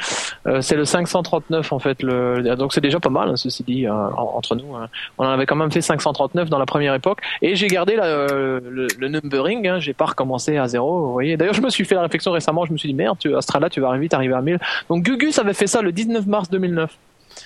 [0.61, 2.03] c'est le 539 en fait.
[2.03, 2.57] Le...
[2.57, 4.75] Donc c'est déjà pas mal, hein, ceci dit, entre nous.
[4.77, 4.89] Hein.
[5.19, 7.21] On en avait quand même fait 539 dans la première époque.
[7.43, 9.67] Et j'ai gardé le, le, numbering.
[9.67, 9.79] Hein.
[9.81, 11.07] J'ai pas recommencé à zéro.
[11.07, 11.37] Vous voyez.
[11.37, 12.65] D'ailleurs, je me suis fait la réflexion récemment.
[12.65, 14.59] Je me suis dit merde, tu, Astrala, tu vas vite arriver à 1000.
[14.89, 16.66] Donc Gugus avait fait ça le 19 mars 2000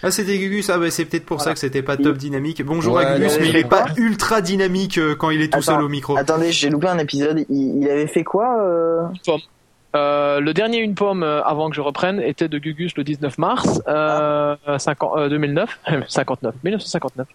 [0.03, 2.65] ah, c'était Gugus, ah, bah, c'est peut-être pour ça que c'était pas top dynamique.
[2.65, 5.83] Bonjour à Gugus, mais il est pas ultra dynamique euh, quand il est tout seul
[5.83, 6.17] au micro.
[6.17, 7.45] Attendez, j'ai loupé un épisode.
[7.49, 9.07] Il, avait fait quoi euh...
[9.97, 13.39] Euh, le dernier Une Pomme euh, avant que je reprenne était de Gugus le 19
[13.39, 17.27] mars euh, 50, 2009, 59, 1959.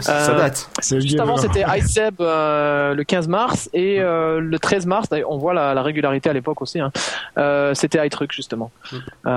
[0.00, 0.70] ça date.
[0.82, 5.82] Juste avant c'était ICEB le 15 mars et le 13 mars, on voit la, la
[5.82, 6.92] régularité à l'époque aussi, hein,
[7.74, 8.70] c'était iTruc justement.
[8.92, 9.28] Mm.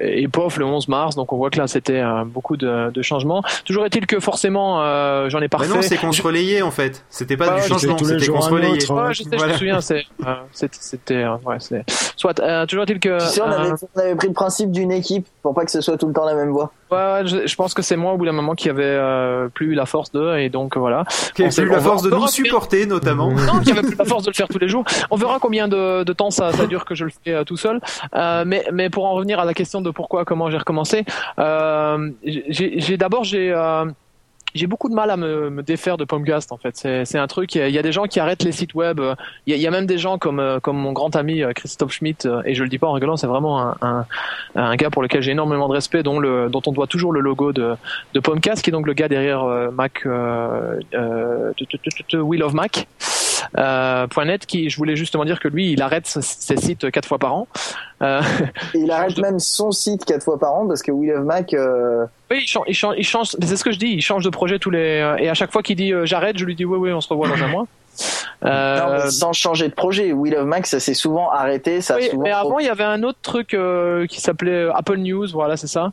[0.00, 3.42] et POF le 11 mars, donc on voit que là c'était beaucoup de, de, changements.
[3.64, 4.78] Toujours est-il que forcément
[5.28, 7.04] j'en ai pas Mais non, c'est contre-layé en fait.
[7.10, 8.90] C'était pas du changement, c'était contre-layé.
[8.90, 9.80] Ouais, je sais, je me souviens,
[10.52, 11.58] c'était ouais,
[12.16, 13.18] Soit, euh, toujours est-il que.
[13.40, 16.06] on, avait, on, avait, pris le principe d'une équipe pour pas que ce soit tout
[16.06, 16.72] le temps la même voix.
[16.90, 19.74] Ouais, je, je pense que c'est moi au bout d'un moment qui avait euh, plus
[19.74, 21.04] la force de, et donc voilà.
[21.34, 23.30] Qui avait plus la force de nous supporter notamment.
[23.46, 24.84] Non, qui avait plus la force de le faire tous les jours.
[25.10, 27.56] On verra combien de, de temps ça, ça dure que je le fais euh, tout
[27.56, 27.80] seul.
[28.14, 31.04] Euh, mais, mais pour en revenir à la question de pourquoi, comment j'ai recommencé,
[31.38, 33.52] euh, j'ai d'abord j'ai
[34.54, 36.76] j'ai beaucoup de mal à me, me défaire de Pomcast en fait.
[36.76, 37.54] C'est un truc.
[37.54, 39.00] Il y, a des gens qui arrêtent les sites web.
[39.46, 42.26] Il y a, même des gens comme euh, comme mon grand ami euh, Christophe Schmidt
[42.26, 43.16] euh, et je le dis pas en rigolant.
[43.16, 44.06] C'est vraiment un, un,
[44.54, 47.20] un, gars pour lequel j'ai énormément de respect, dont le dont on doit toujours le
[47.20, 47.74] logo de
[48.14, 50.80] de Pomcast, qui est donc le gars derrière Mac euh,
[52.14, 52.86] Wheel of Mac.
[53.58, 57.18] Euh, .net qui je voulais justement dire que lui il arrête ses sites quatre fois
[57.18, 57.48] par an
[58.02, 58.20] euh,
[58.74, 62.06] il arrête même son site quatre fois par an parce que Will of Mac euh...
[62.30, 64.30] oui il change il change, il change c'est ce que je dis il change de
[64.30, 66.64] projet tous les euh, et à chaque fois qu'il dit euh, j'arrête je lui dis
[66.64, 67.66] oui oui on se revoit dans un mois
[68.44, 71.80] euh, sans changer de projet, Will of Mac, ça s'est souvent arrêté.
[71.80, 74.98] Ça oui, souvent mais avant, il y avait un autre truc euh, qui s'appelait Apple
[74.98, 75.92] News, voilà, c'est ça.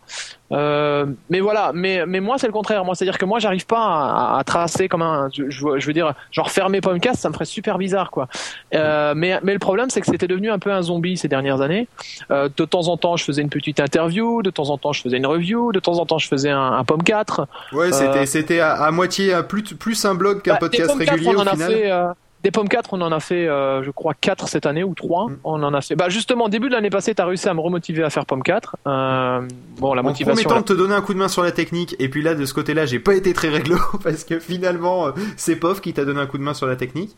[0.54, 2.86] Euh, mais voilà, mais mais moi c'est le contraire.
[2.86, 6.14] Moi, c'est-à-dire que moi, j'arrive pas à, à, tracer comme un, je, je, veux dire,
[6.32, 8.28] genre fermer podcast, ça me ferait super bizarre, quoi.
[8.76, 11.62] Euh, mais mais le problème, c'est que c'était devenu un peu un zombie ces dernières
[11.62, 11.88] années.
[12.32, 15.02] Euh, de temps en temps, je faisais une petite interview, de temps en temps, je
[15.02, 17.48] faisais une review, de temps en temps, je faisais un, un POM 4.
[17.72, 21.36] Ouais, c'était euh, c'était à, à, moitié plus plus un blog qu'un bah, podcast régulier
[21.36, 21.72] au final.
[21.72, 22.08] Fait, euh,
[22.44, 25.30] des pommes 4, on en a fait, euh, je crois, 4 cette année ou 3.
[25.30, 25.38] Mm.
[25.46, 25.96] On en a fait.
[25.96, 28.44] Bah, justement, début de l'année passée, tu as réussi à me remotiver à faire pomme
[28.44, 28.76] 4.
[28.86, 30.42] Euh, bon, la en motivation.
[30.42, 32.36] En promettant de te donner un coup de main sur la technique, et puis là,
[32.36, 35.94] de ce côté-là, j'ai pas été très réglo, parce que finalement, euh, c'est POF qui
[35.94, 37.16] t'a donné un coup de main sur la technique.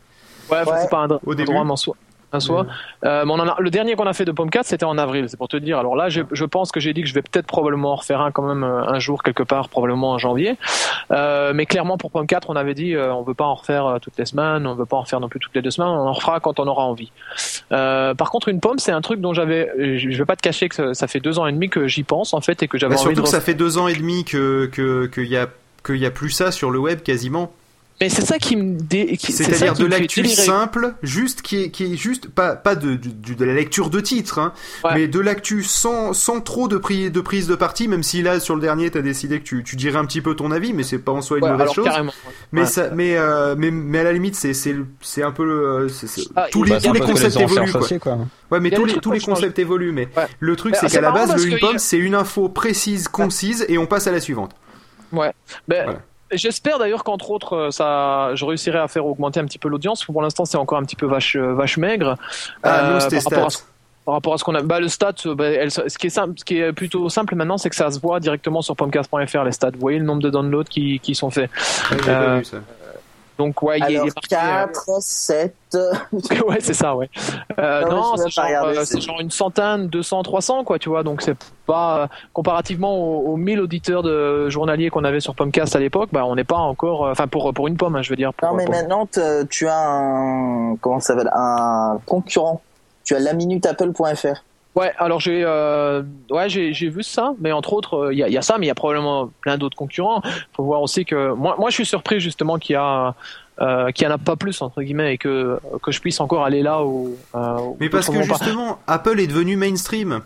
[0.51, 1.51] Ouais, c'est pas un, au début.
[1.51, 1.75] droit en
[2.31, 2.65] soi soi.
[3.03, 5.25] Euh, on en a, le dernier qu'on a fait de Pomme 4, c'était en avril,
[5.29, 5.79] c'est pour te dire.
[5.79, 8.21] Alors là, je, je pense que j'ai dit que je vais peut-être probablement en refaire
[8.21, 10.57] un quand même euh, un jour quelque part, probablement en janvier.
[11.11, 13.97] Euh, mais clairement pour Pomme 4, on avait dit euh, on veut pas en refaire
[14.01, 16.07] toutes les semaines, on veut pas en refaire non plus toutes les deux semaines, on
[16.07, 17.11] en refera quand on aura envie.
[17.69, 20.93] Par contre, une pomme, c'est un truc dont j'avais, je vais pas te cacher que
[20.93, 23.01] ça fait deux ans et demi que j'y pense en fait et que j'avais bah,
[23.01, 25.47] envie surtout que ça fait deux ans et demi que que qu'il y a
[25.85, 27.51] qu'il y a plus ça sur le web quasiment.
[28.01, 29.17] Mais c'est ça qui me dé...
[29.19, 33.45] c'est-à-dire de l'actu simple, juste qui est qui est juste pas pas de de, de
[33.45, 34.53] la lecture de titre, hein,
[34.93, 38.39] mais de l'actu sans sans trop de prise de prise de parti, même si là
[38.39, 40.83] sur le dernier t'as décidé que tu tu dirais un petit peu ton avis, mais
[40.83, 41.87] c'est pas en soi une mauvaise chose.
[42.51, 45.87] Mais ça mais euh, mais mais à la limite c'est c'est c'est un peu le
[46.35, 48.17] ah, tous les tous les concepts évoluent quoi.
[48.51, 51.33] Ouais, mais tous les tous les concepts évoluent, mais le truc c'est qu'à la base
[51.35, 54.51] le une pomme c'est une info précise, concise et on passe à la suivante.
[55.13, 55.31] Ouais.
[55.67, 55.99] Ben,
[56.31, 60.03] J'espère d'ailleurs qu'entre autres, euh, ça, je réussirai à faire augmenter un petit peu l'audience.
[60.05, 62.17] Pour l'instant, c'est encore un petit peu vache, euh, vache maigre.
[62.63, 63.47] Ah, euh, par, à,
[64.05, 66.33] par, rapport à, ce qu'on a, bah, le stat, bah, elle, ce qui est simple,
[66.37, 69.51] ce qui est plutôt simple maintenant, c'est que ça se voit directement sur pomcast.fr les
[69.51, 69.71] stats.
[69.71, 71.49] Vous voyez le nombre de downloads qui, qui sont faits.
[72.07, 72.41] euh,
[73.37, 75.55] Donc ouais, il est parti, 4, 7.
[76.47, 77.09] ouais, c'est ça, ouais.
[77.59, 81.03] Euh, non, c'est genre, euh, genre, une centaine, 200, 300, quoi, tu vois.
[81.03, 85.75] Donc c'est pas euh, comparativement aux, aux, 1000 auditeurs de journaliers qu'on avait sur Pomcast
[85.75, 88.15] à l'époque, bah on n'est pas encore, enfin pour pour une pomme, hein, je veux
[88.15, 88.31] dire.
[88.41, 89.07] non, mais maintenant
[89.49, 92.61] tu as un comment ça s'appelle, un concurrent.
[93.03, 94.43] Tu as la minute Apple.fr.
[94.75, 98.27] Ouais, alors j'ai euh, ouais j'ai j'ai vu ça, mais entre autres il y a,
[98.27, 100.21] y a, ça, mais il y a probablement plein d'autres concurrents.
[100.53, 103.15] Faut voir aussi que moi moi je suis surpris justement qu'il y a
[103.61, 106.43] euh, qu'il n'y en a pas plus entre guillemets et que que je puisse encore
[106.43, 107.15] aller là où.
[107.35, 110.21] Euh, mais parce que justement Apple est devenu mainstream.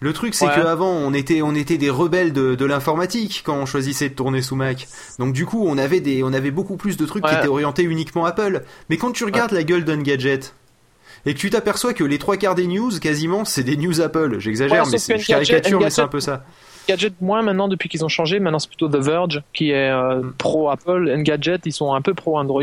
[0.00, 3.64] Le truc, c'est qu'avant, on était, on était des rebelles de, de l'informatique quand on
[3.64, 4.86] choisissait de tourner sous Mac.
[5.18, 7.84] Donc du coup, on avait des, on avait beaucoup plus de trucs qui étaient orientés
[7.84, 8.64] uniquement Apple.
[8.90, 10.54] Mais quand tu regardes la gueule d'un gadget,
[11.26, 14.38] et que tu t'aperçois que les trois quarts des news, quasiment, c'est des news Apple.
[14.38, 16.44] J'exagère, mais c'est, je caricature, mais c'est un peu ça.
[16.86, 18.40] Gadget moins maintenant depuis qu'ils ont changé.
[18.40, 21.10] Maintenant c'est plutôt The Verge qui est euh, pro Apple.
[21.16, 22.62] Engadget ils sont un peu pro Android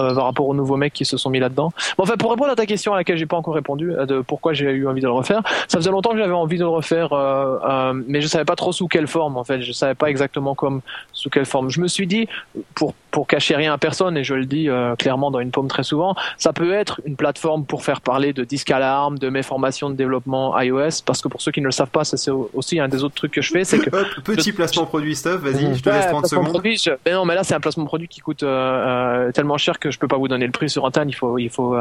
[0.00, 1.72] euh, par rapport aux nouveaux mecs qui se sont mis là-dedans.
[1.96, 4.20] Bon, enfin pour répondre à ta question à laquelle j'ai pas encore répondu euh, de
[4.20, 6.68] pourquoi j'ai eu envie de le refaire, ça faisait longtemps que j'avais envie de le
[6.68, 7.10] refaire,
[8.06, 9.60] mais je savais pas trop sous quelle forme en fait.
[9.62, 10.80] Je savais pas exactement comme
[11.12, 11.70] sous quelle forme.
[11.70, 12.28] Je me suis dit
[12.74, 15.68] pour pour cacher rien à personne, et je le dis euh, clairement dans une pomme
[15.68, 19.42] très souvent, ça peut être une plateforme pour faire parler de disque alarme, de mes
[19.42, 22.30] formations de développement iOS, parce que pour ceux qui ne le savent pas, ça c'est
[22.30, 23.90] aussi un des autres trucs que je fais, c'est que...
[24.24, 26.48] petit placement produit stuff, vas-y, je te laisse 30 secondes.
[26.48, 29.78] Produit, Mais non, mais là c'est un placement produit qui coûte euh, euh, tellement cher
[29.78, 31.76] que je peux pas vous donner le prix sur antenne, il faut, il faut,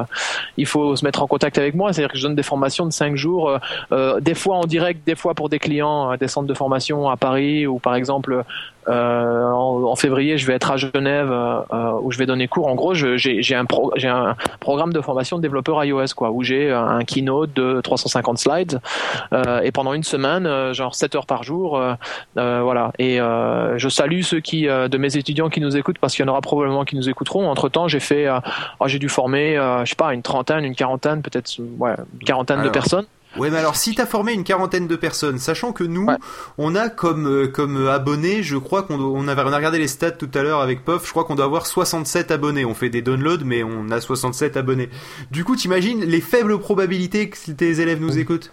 [0.58, 2.92] il faut se mettre en contact avec moi, c'est-à-dire que je donne des formations de
[2.92, 3.58] 5 jours,
[4.22, 7.68] des fois en direct, des fois pour des clients, des centres de formation à Paris,
[7.68, 8.44] ou par exemple
[8.90, 12.68] euh, en, février, je vais être à Genève euh, euh, où je vais donner cours.
[12.68, 17.04] En gros, j'ai un, un programme de formation de développeur iOS, quoi, où j'ai un
[17.04, 18.80] keynote de 350 slides
[19.64, 21.82] et pendant une semaine, genre 7 heures par jour,
[22.36, 22.92] voilà.
[23.00, 26.32] Et je salue ceux qui, de mes étudiants qui nous écoutent, parce qu'il y en
[26.32, 27.50] aura probablement qui nous écouteront.
[27.50, 28.28] Entre temps, j'ai fait,
[28.80, 32.64] oh, j'ai dû former, je sais pas, une trentaine, une quarantaine, peut-être, ouais, une quarantaine
[32.64, 33.06] de personnes.
[33.38, 36.08] Ouais, mais alors si t'as formé une quarantaine de personnes, sachant que nous,
[36.58, 39.88] on a comme euh, comme abonnés, je crois qu'on on avait on a regardé les
[39.88, 42.66] stats tout à l'heure avec Pof, je crois qu'on doit avoir 67 abonnés.
[42.66, 44.90] On fait des downloads, mais on a 67 abonnés.
[45.32, 48.52] Du coup, t'imagines les faibles probabilités que tes élèves nous écoutent?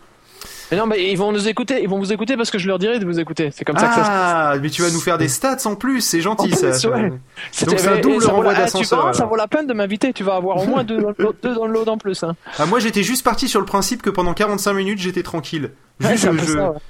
[0.71, 2.79] Mais non, mais ils vont nous écouter, ils vont vous écouter parce que je leur
[2.79, 3.51] dirai de vous écouter.
[3.53, 4.11] C'est comme ça que ça se passe.
[4.11, 6.69] Ah, mais tu vas nous faire des stats en plus, c'est gentil ça.
[6.89, 7.11] Ouais.
[7.11, 9.15] Donc c'est un double renvoi ah, d'ascenseur.
[9.15, 11.99] Ça vaut la peine de m'inviter, tu vas avoir au moins deux, deux downloads en
[11.99, 12.23] plus.
[12.25, 12.35] Hein.
[12.59, 15.71] Ah, moi j'étais juste parti sur le principe que pendant 45 minutes j'étais tranquille.
[16.01, 16.29] Juste,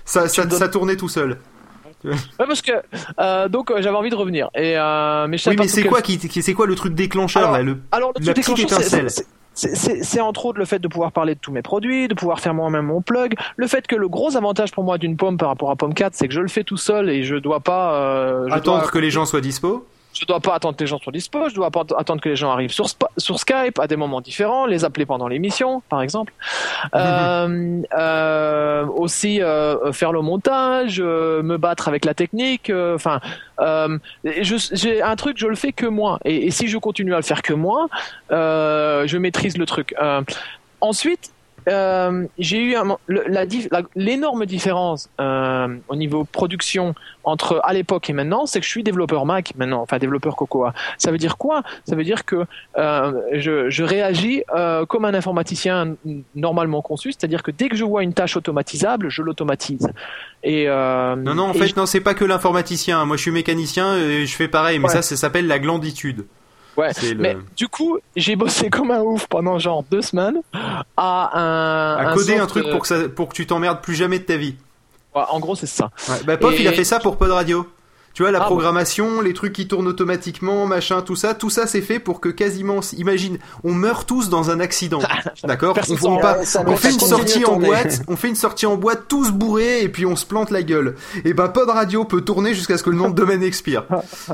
[0.05, 1.39] ça, ça, ça, tournait tout seul.
[2.05, 2.73] Ouais, parce que
[3.21, 6.03] euh, donc euh, j'avais envie de revenir et euh, mais je oui mais c'est quoi
[6.03, 8.81] qui c'est quoi le truc déclencheur alors, là le alors le truc déclencheur
[9.57, 12.55] c'est entre autres le fait de pouvoir parler de tous mes produits, de pouvoir faire
[12.55, 15.71] moi-même mon plug, le fait que le gros avantage pour moi d'une pomme par rapport
[15.71, 18.49] à Pomme 4, c'est que je le fais tout seul et je dois pas euh,
[18.51, 19.87] attendre que les gens soient dispo
[20.21, 22.37] je dois pas attendre que les gens soient dispo, je dois pas attendre que les
[22.37, 26.33] gens arrivent sur, sur Skype à des moments différents, les appeler pendant l'émission, par exemple.
[26.95, 32.73] euh, euh, aussi euh, faire le montage, me battre avec la technique.
[32.95, 33.21] Enfin,
[34.25, 36.19] j'ai un truc, je le fais que moi.
[36.25, 37.89] Et, et, si je continue à le faire que moi,
[38.31, 39.95] je maîtrise le truc.
[40.81, 41.31] ensuite,
[41.69, 42.77] euh, j'ai eu
[43.95, 48.85] l'énorme différence euh, au niveau production entre à l'époque et maintenant, c'est que je suis
[48.85, 50.73] développeur Mac maintenant, enfin développeur Cocoa.
[50.97, 51.63] Ça veut dire quoi?
[51.85, 52.45] Ça veut dire que
[52.79, 55.97] euh, je, je, réagis euh, comme un informaticien
[56.35, 59.89] normalement conçu, c'est-à-dire que dès que je vois une tâche automatisable, je l'automatise.
[60.45, 63.05] Et euh, non, non, en fait, non, c'est pas que l'informaticien.
[63.05, 66.27] Moi, je suis mécanicien et je fais pareil, mais ça, ça s'appelle la glanditude.
[66.77, 66.91] Ouais.
[67.17, 70.43] Mais du coup, j'ai bossé comme un ouf pendant genre deux semaines
[70.97, 71.97] à un.
[71.97, 74.37] À coder un, truc pour que ça, pour que tu t'emmerdes plus jamais de ta
[74.37, 74.57] vie.
[75.15, 75.91] Ouais, en gros, c'est ça.
[76.09, 76.17] Ouais.
[76.27, 77.67] Bah, Pop, il a fait ça pour Pod Radio.
[78.17, 81.67] Tu vois, la ah, programmation, les trucs qui tournent automatiquement, machin, tout ça, tout ça
[81.67, 85.01] c'est fait pour que quasiment, imagine, on meurt tous dans un accident,
[85.45, 89.83] d'accord on, fait une sortie en boîte, on fait une sortie en boîte tous bourrés
[89.83, 90.95] et puis on se plante la gueule.
[91.27, 93.85] Et ben Pod Radio peut tourner jusqu'à ce que le nom de domaine expire.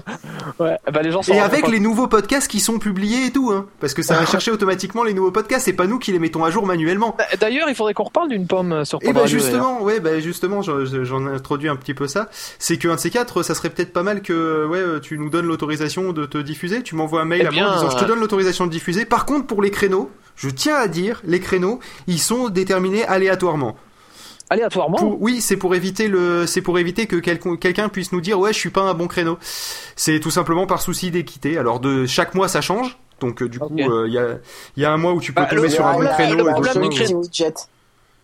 [0.60, 3.66] ouais, bah les gens et avec les nouveaux podcasts qui sont publiés et tout, hein,
[3.80, 6.44] parce que ça va chercher automatiquement les nouveaux podcasts, c'est pas nous qui les mettons
[6.44, 7.16] à jour manuellement.
[7.18, 10.20] Bah, d'ailleurs, il faudrait qu'on reparle d'une pomme sur Pod et bah justement, ouais, bah
[10.20, 12.28] justement, j'en ai introduit un petit peu ça,
[12.60, 15.30] c'est qu'un de ces quatre, ça serait peut-être pas mal que ouais, euh, tu nous
[15.30, 16.82] donnes l'autorisation de te diffuser.
[16.82, 19.04] Tu m'envoies un mail eh à moi disant je te donne l'autorisation de diffuser.
[19.04, 23.76] Par contre, pour les créneaux, je tiens à dire, les créneaux, ils sont déterminés aléatoirement.
[24.50, 28.52] Aléatoirement Oui, c'est pour éviter le, c'est pour éviter que quelqu'un puisse nous dire ouais,
[28.52, 29.38] je suis pas un bon créneau.
[29.96, 31.56] C'est tout simplement par souci d'équité.
[31.56, 32.98] Alors de chaque mois, ça change.
[33.20, 34.38] Donc euh, du coup, euh, il y, a,
[34.76, 36.36] y a un mois où tu peux bah, tomber sur un bon créneau.
[36.36, 37.22] Le problème du créneau,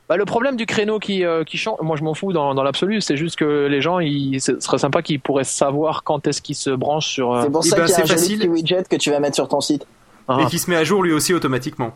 [0.09, 2.63] Bah, le problème du créneau qui, euh, qui change, moi je m'en fous dans, dans
[2.63, 6.55] l'absolu, c'est juste que les gens, ce serait sympa qu'ils pourraient savoir quand est-ce qu'ils
[6.55, 7.35] se branchent sur.
[7.35, 8.39] euh, C'est pour Eh ça ben, qu'il y a c'est un joli facile.
[8.39, 9.87] petit widget que tu vas mettre sur ton site.
[10.27, 10.39] Ah.
[10.43, 11.93] Et qui se met à jour lui aussi automatiquement.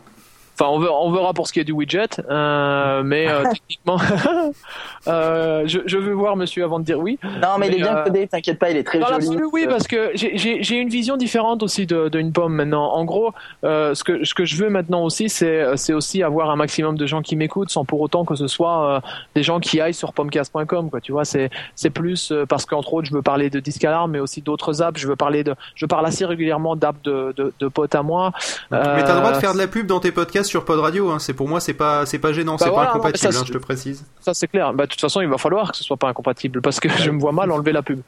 [0.59, 3.97] Enfin, on verra, on verra pour ce qui est du widget, euh, mais euh, techniquement,
[5.07, 7.19] euh, je, je veux voir monsieur avant de dire oui.
[7.41, 9.17] Non, mais, il est bien euh, codé, t'inquiète pas, il est très Dans joli.
[9.25, 12.31] l'absolu, oui, Euh, parce que j'ai- j'ai j'ai une vision différente aussi de, de une
[12.31, 12.91] pomme maintenant.
[12.93, 13.31] En gros,
[13.63, 16.97] euh, ce que ce que je veux maintenant aussi, c'est c'est aussi avoir un maximum
[16.97, 18.99] de gens qui m'écoutent, sans pour autant que ce soit euh,
[19.35, 20.89] des gens qui aillent sur pomcast.com.
[20.89, 23.83] Quoi, tu vois, c'est c'est plus euh, parce qu'entre autres, je veux parler de Disc
[23.83, 24.99] Alarm, mais aussi d'autres apps.
[24.99, 28.31] Je veux parler de, je parle assez régulièrement d'apps de, de, de potes à moi.
[28.71, 31.09] Mais t'as le droit de faire de la pub dans tes podcasts sur Pod Radio.
[31.11, 31.19] Hein.
[31.19, 33.33] C'est pour moi, c'est pas, c'est pas gênant, Bah c'est voilà, pas non, incompatible.
[33.33, 34.05] ça, hein, je te précise.
[34.21, 34.73] Ça c'est clair.
[34.73, 37.09] Bah, de toute façon, il va falloir que ce soit pas incompatible parce que je
[37.11, 37.99] me vois mal enlever la pub.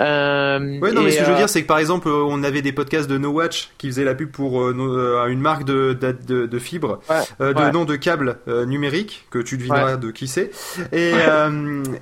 [0.00, 2.24] Euh, Ouais, non, mais ce que je veux euh, dire, c'est que par exemple, euh,
[2.28, 5.64] on avait des podcasts de No Watch qui faisaient la pub pour euh, une marque
[5.64, 7.72] de, de, de, de fibres, Ouais, euh, de ouais.
[7.72, 10.50] nom de câble numérique, que tu devineras de qui c'est.
[10.92, 11.12] Et,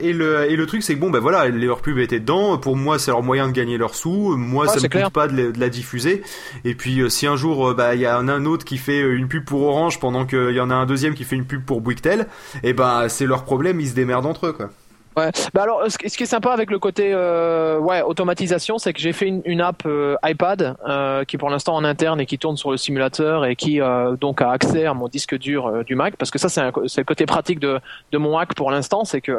[0.01, 2.59] et, le, et le truc, c'est que bon, ben voilà, leur pub était dedans.
[2.59, 4.37] Pour moi, c'est leur moyen de gagner leurs sous.
[4.37, 6.23] Moi, ça me coûte pas de la, de la diffuser.
[6.65, 9.29] Et puis, si un jour, bah, il y a un, un autre qui fait une
[9.29, 12.27] pub pour Pendant qu'il y en a un deuxième qui fait une pub pour Bouygues-Tel,
[12.63, 14.71] et ben, c'est leur problème, ils se démerdent entre eux, quoi.
[15.17, 15.31] Ouais.
[15.53, 19.13] Bah alors, ce qui est sympa avec le côté euh, ouais automatisation, c'est que j'ai
[19.13, 22.57] fait une, une app euh, iPad euh, qui pour l'instant en interne et qui tourne
[22.57, 25.95] sur le simulateur et qui euh, donc a accès à mon disque dur euh, du
[25.95, 27.79] Mac parce que ça c'est c'est le côté pratique de
[28.11, 29.39] de mon Mac pour l'instant, c'est que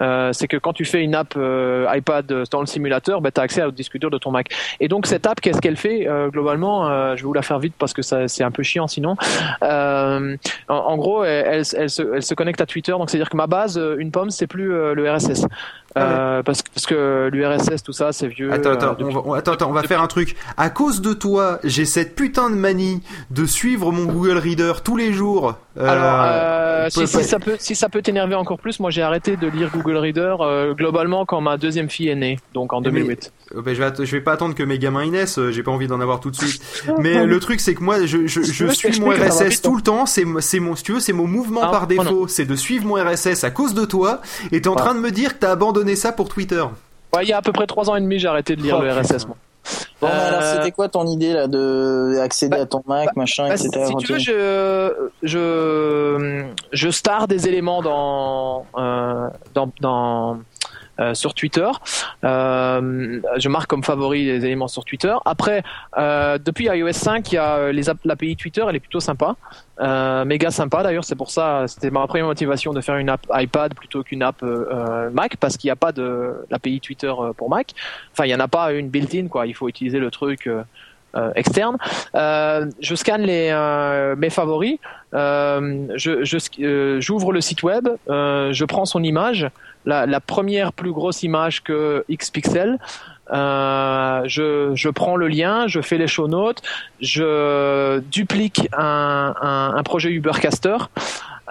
[0.00, 3.44] euh, c'est que quand tu fais une app iPad dans le simulateur, bah, tu as
[3.44, 4.48] accès au disque dur de ton Mac.
[4.80, 7.92] Et donc cette app, qu'est-ce qu'elle fait globalement Je vais vous la faire vite parce
[7.92, 9.16] que c'est un peu chiant sinon.
[9.60, 10.34] En,
[10.68, 13.80] en gros, elle, elle, se, elle se connecte à Twitter, donc c'est-à-dire que ma base,
[13.98, 16.02] une pomme, c'est plus euh, le RSS.
[16.02, 18.52] Euh, parce, que- parce que l'URSS, tout ça, c'est vieux.
[18.52, 20.36] Attends, euh, attends, depuis- on va, on- attends, attends, on va faire un truc.
[20.56, 24.96] À cause de toi, j'ai cette putain de manie de suivre mon Google Reader tous
[24.96, 25.54] les jours.
[25.78, 29.46] Euh, Alors, si, ça peut, si ça peut t'énerver encore plus, moi j'ai arrêté de
[29.46, 30.36] lire Google Reader
[30.76, 33.32] globalement quand ma deuxième fille est née, donc en Mais- 2008.
[33.56, 35.70] Euh, ben, je, vais je vais pas attendre que mes gamins y naissent, j'ai pas
[35.72, 36.62] envie d'en avoir tout de suite.
[36.98, 39.60] Mais le truc c'est que moi je, je, je veux, je suis mon RSS hein.
[39.62, 40.40] tout le temps, c'est mon
[40.76, 43.44] si tu veux c'est mon mouvement Ah, par oh défaut, c'est de suivre mon RSS
[43.44, 44.20] à cause de toi
[44.52, 44.80] et t'es en Ah.
[44.80, 46.62] train de me dire que t'as abandonné ça pour Twitter.
[47.14, 48.76] Ouais, il y a à peu près trois ans et demi, j'ai arrêté de lire
[48.78, 48.90] Oh, le.
[48.92, 49.26] RSS.
[49.26, 49.36] Moi.
[50.00, 53.14] Bon, mais Euh, alors, c'était quoi ton idée là de accéder bah, à ton Mac,
[53.16, 53.84] machin, Bah, etc.
[53.86, 60.38] si tu veux, je, je, je star des éléments dans, euh, dans, dans
[61.14, 61.68] sur Twitter.
[62.24, 65.14] Euh, je marque comme favori les éléments sur Twitter.
[65.24, 65.62] Après,
[65.98, 67.70] euh, depuis iOS 5, il y a
[68.04, 69.36] l'API Twitter, elle est plutôt sympa,
[69.80, 71.04] euh, méga sympa d'ailleurs.
[71.04, 74.42] C'est pour ça, c'était ma première motivation de faire une app iPad plutôt qu'une app
[74.42, 77.72] euh, euh, Mac parce qu'il n'y a pas de l'API Twitter euh, pour Mac.
[78.12, 79.46] Enfin, il n'y en a pas une built-in quoi.
[79.46, 80.46] Il faut utiliser le truc.
[80.46, 80.62] euh,
[81.16, 81.76] euh, externe.
[82.14, 84.78] Euh, je scanne les euh, mes favoris.
[85.12, 87.88] Euh, je euh, j'ouvre le site web.
[88.08, 89.48] euh, je prends son image,
[89.84, 92.78] la, la première plus grosse image que Xpixel.
[93.32, 96.62] Euh, je, je prends le lien, je fais les show notes,
[97.00, 100.76] je duplique un, un, un projet Ubercaster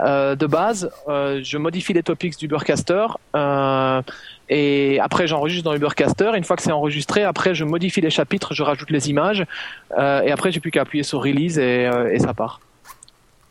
[0.02, 4.02] euh, de base, euh, je modifie les topics d'Ubercaster euh,
[4.50, 6.32] et après j'enregistre dans Ubercaster.
[6.36, 9.46] Une fois que c'est enregistré, après je modifie les chapitres, je rajoute les images
[9.98, 12.60] euh, et après j'ai plus qu'à appuyer sur release et, euh, et ça part.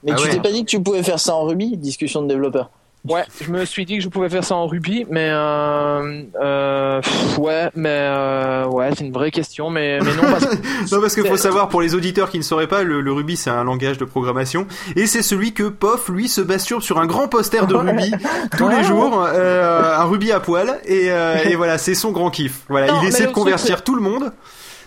[0.04, 0.30] Mais Ah tu ouais.
[0.34, 2.68] t'es pas dit que tu pouvais faire ça en Ruby, discussion de développeur?
[3.04, 7.00] Ouais, je me suis dit que je pouvais faire ça en Ruby, mais euh, euh,
[7.00, 10.56] pff, ouais, mais euh, ouais, c'est une vraie question, mais mais non parce que
[10.94, 13.36] Non parce qu'il faut savoir pour les auditeurs qui ne sauraient pas, le, le Ruby
[13.36, 17.06] c'est un langage de programmation et c'est celui que Pof lui se basture sur un
[17.06, 18.12] grand poster de Ruby
[18.58, 22.30] tous les jours, euh, un Ruby à poil et, euh, et voilà c'est son grand
[22.30, 22.62] kiff.
[22.68, 24.32] Voilà, Non, il essaie de truc, convertir tout le monde.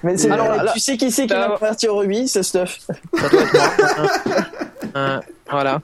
[0.03, 2.28] Mais c'est Alors, alors, là- tu sais qui c'est qui là- va convertir au Ruby,
[2.28, 2.80] ce stuff.
[3.16, 4.43] ça doit être moi.
[4.95, 5.80] Euh, voilà,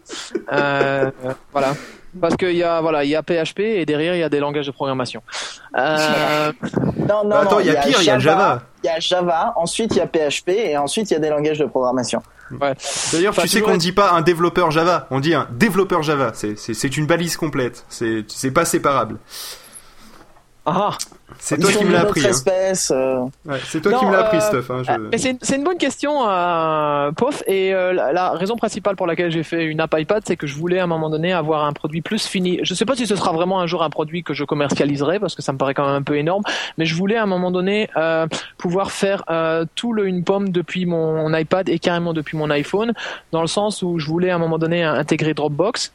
[0.51, 1.09] Euh,
[1.53, 1.73] voilà.
[2.21, 4.39] Parce qu'il y a voilà, il y a PHP et derrière il y a des
[4.39, 5.21] langages de programmation.
[5.77, 6.51] Euh,
[7.07, 8.63] Non, non, Bah, attends, il y a pire, il y a Java.
[8.83, 11.29] Il y a Java, ensuite il y a PHP et ensuite il y a des
[11.29, 12.21] langages de programmation.
[12.51, 12.73] ouais.
[13.13, 16.03] D'ailleurs, Enfin, tu sais qu'on ne dit pas un développeur Java, on dit un développeur
[16.03, 16.31] Java.
[16.33, 17.85] C'est c'est c'est une balise complète.
[17.87, 19.19] C'est c'est pas séparable.
[20.65, 20.91] Ah,
[21.39, 22.25] C'est Ils toi font qui me l'as appris.
[22.25, 22.29] Hein.
[22.29, 24.71] espèce, euh, Ouais, c'est toi Non, qui me l'as appris, euh, Stuff.
[24.71, 27.43] Hein, je- Ah, Mais c'est une, c'est une bonne question, euh, Pof.
[27.47, 30.47] Et euh, la, la raison principale pour laquelle j'ai fait une app iPad, c'est que
[30.47, 32.59] je voulais à un moment donné avoir un produit plus fini.
[32.63, 35.35] Je sais pas si ce sera vraiment un jour un produit que je commercialiserai, parce
[35.35, 36.43] que ça me paraît quand même un peu énorme.
[36.77, 38.27] Mais je voulais à un moment donné euh,
[38.57, 42.93] pouvoir faire euh, tout le une pomme depuis mon iPad et carrément depuis mon iPhone,
[43.31, 45.93] dans le sens où je voulais à un moment donné intégrer Dropbox.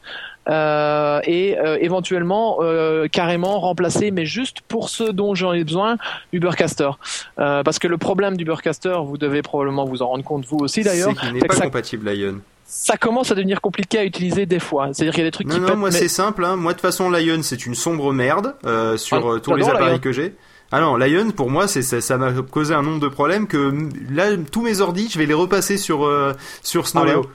[0.49, 5.97] Euh, et euh, éventuellement euh, carrément remplacer, mais juste pour ce dont j'en ai besoin,
[6.33, 6.89] Ubercaster.
[7.37, 11.11] Parce que le problème d'Ubercaster, vous devez probablement vous en rendre compte vous aussi d'ailleurs,
[11.13, 12.39] c'est qu'il n'est pas ça- compatible, Lion.
[12.65, 14.89] ça commence à devenir compliqué à utiliser des fois.
[14.93, 16.43] C'est-à-dire qu'il y a des trucs non, qui non, pètent, moi mais- c'est simple.
[16.43, 16.55] Hein.
[16.57, 19.67] Moi de toute façon, Lion c'est une sombre merde euh, sur Ah, euh, tous les
[19.67, 19.99] appareils Lion.
[19.99, 20.35] que j'ai.
[20.71, 23.71] Ah non, Lion pour moi c'est ça ça m'a causé un nombre de problèmes que
[24.11, 26.33] là tous mes ordis je vais les repasser sur euh,
[26.63, 27.21] sur Snowleo.
[27.25, 27.29] Ah,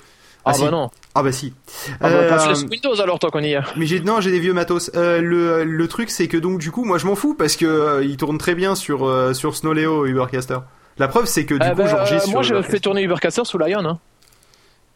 [0.54, 0.62] si.
[0.64, 0.90] bah non.
[1.14, 1.52] Ah bah si.
[2.00, 3.60] Ah bah, Euh, sous Windows alors tant qu'on y est.
[3.76, 4.90] mais j'ai non, j'ai des vieux matos.
[4.94, 7.66] Euh, le le truc c'est que donc du coup, moi je m'en fous parce que
[7.66, 10.58] euh, il tourne très bien sur euh, sur Snowleo Ubercaster.
[10.98, 13.44] La preuve c'est que du Eh coup ben, j'enregistre euh, moi je fais tourner Ubercaster
[13.44, 13.84] sous Lion.
[13.84, 13.98] Hein.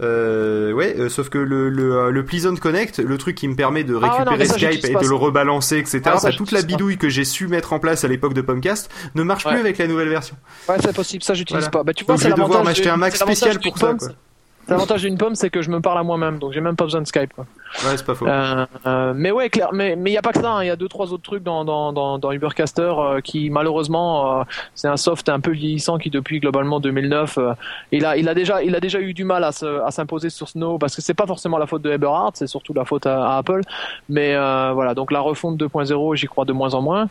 [0.01, 3.55] Euh, ouais, euh, sauf que le, le, euh, le Pleasant Connect, le truc qui me
[3.55, 6.01] permet de Ah ouais, non, récupérer ça, Skype et de le rebalancer, etc.
[6.07, 6.66] Ah, ça, bah, toute la pas.
[6.66, 9.78] bidouille que j'ai su mettre en place à l'époque de Pomcast ne marche plus avec
[9.78, 10.34] la nouvelle version.
[10.68, 11.70] Ouais, c'est possible, ça j'utilise Voilà.
[11.70, 11.82] pas.
[11.84, 13.95] Bah, tu vois, Donc je vais devoir m'acheter un Mac spécial pour ça.
[13.95, 14.09] Quoi.
[14.68, 17.00] L'avantage d'une pomme, c'est que je me parle à moi-même, donc j'ai même pas besoin
[17.02, 17.32] de Skype.
[17.34, 17.46] Quoi.
[17.84, 18.26] Ouais, c'est pas faux.
[18.26, 19.70] Euh, euh, mais ouais, clair.
[19.72, 20.52] Mais il y a pas que ça.
[20.52, 20.62] hein.
[20.62, 24.44] Il y a deux trois autres trucs dans dans dans, dans Ubercaster euh, qui malheureusement
[24.74, 27.52] c'est un soft un peu vieillissant qui depuis globalement 2009 euh,
[27.92, 30.30] il a il a déjà il a déjà eu du mal à se à s'imposer
[30.30, 33.06] sur Snow parce que c'est pas forcément la faute de Eberhard, c'est surtout la faute
[33.06, 33.60] à, à Apple.
[34.08, 37.08] Mais voilà, donc la refonte 2.0, j'y crois de moins en moins.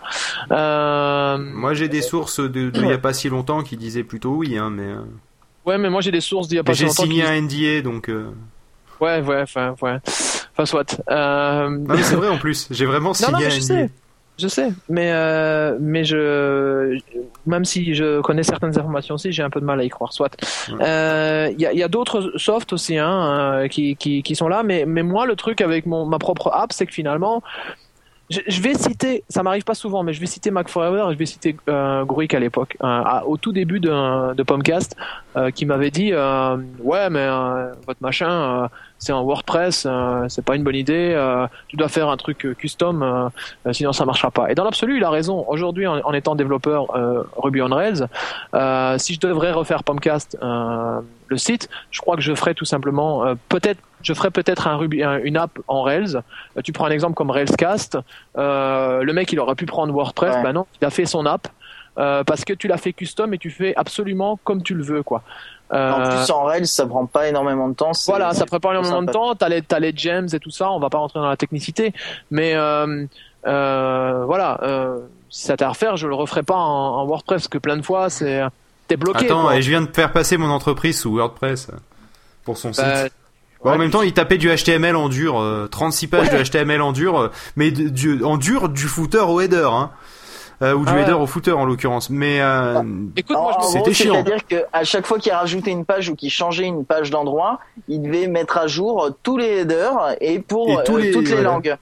[0.50, 4.32] Moi j'ai des sources de, de il y a pas si longtemps qui disaient plutôt
[4.36, 4.88] oui, hein, mais,
[5.66, 7.82] ouais, mais moi j'ai des sources d'il y a pas mais j'ai signé un NDA
[7.82, 8.10] donc.
[8.10, 8.32] euh,
[9.00, 9.98] Ouais, ouais, enfin, ouais.
[10.54, 11.02] Enfin, soit.
[11.10, 11.70] Euh...
[11.70, 13.66] Non mais c'est vrai en plus, j'ai vraiment Non, signé non, mais un je NDA.
[13.66, 13.90] sais.
[14.40, 16.98] Je sais, mais euh, mais je
[17.46, 20.14] même si je connais certaines informations aussi, j'ai un peu de mal à y croire.
[20.14, 20.36] Soit.
[20.80, 24.48] Euh, Il y a, y a d'autres softs aussi hein, euh, qui, qui qui sont
[24.48, 27.44] là, mais mais moi le truc avec mon ma propre app, c'est que finalement
[28.32, 31.14] je, je vais citer, ça m'arrive pas souvent, mais je vais citer Mac Forever et
[31.14, 34.96] je vais citer euh, Gruik à l'époque, euh, au tout début de, de Pomcast,
[35.36, 38.32] euh, qui m'avait dit euh, ouais mais euh, votre machin
[38.64, 38.68] euh,
[39.04, 42.46] c'est en WordPress, euh, c'est pas une bonne idée, euh, tu dois faire un truc
[42.46, 43.30] euh, custom, euh,
[43.66, 44.52] euh, sinon ça marchera pas.
[44.52, 45.44] Et dans l'absolu, il a raison.
[45.48, 48.06] Aujourd'hui, en, en étant développeur euh, Ruby on Rails,
[48.54, 52.66] euh, si je devrais refaire Pomcast, euh, le site, je crois que je ferais tout
[52.66, 56.22] simplement, euh, peut-être, je ferais peut-être un Ruby, un- une app en Rails.
[56.64, 57.98] Tu prends un exemple comme Railscast,
[58.38, 60.44] euh, le mec il aurait pu prendre WordPress, Ouais.
[60.44, 61.48] ben non, il a fait son app.
[61.98, 65.04] euh, parce que tu l'as fait custom et tu fais absolument comme tu le veux
[65.04, 65.24] quoi.
[65.74, 67.92] Euh, En plus, en Rails, ça prend pas énormément de temps.
[68.08, 69.36] voilà, ça prépare énormément de temps.
[69.36, 70.70] T'as les, t'as les gems et tout ça.
[70.72, 71.94] On va pas rentrer dans la technicité,
[72.30, 73.06] mais euh,
[73.48, 74.60] euh, voilà.
[74.64, 75.00] Euh,
[75.30, 77.78] si ça t'a à refaire, je le referai pas en, en WordPress parce que plein
[77.78, 78.42] de fois, c'est
[78.88, 79.26] t'es bloqué.
[79.28, 79.56] Attends, quoi.
[79.56, 81.78] et je viens de faire passer mon entreprise sous WordPress euh,
[82.44, 82.84] pour son site.
[82.84, 83.04] Bah,
[83.64, 83.78] Bon, en ouais.
[83.78, 87.20] même temps, il tapait du HTML en dur, euh, 36 pages de HTML en dur,
[87.20, 89.92] euh, mais de- du, en dur du footer au header, hein.
[90.62, 91.02] Euh, ou du Ah ouais.
[91.02, 92.10] header au footer en l'occurrence.
[92.10, 92.82] Mais euh,
[93.18, 94.14] Écoute, En, moi, je en me- C'était chiant.
[94.14, 98.02] C'est-à-dire qu'à chaque fois qu'il rajoutait une page ou qu'il changeait une page d'endroit, il
[98.04, 101.32] devait mettre à jour tous les headers et pour Et tous euh, les- toutes les
[101.34, 101.50] voilà.
[101.50, 101.76] langues.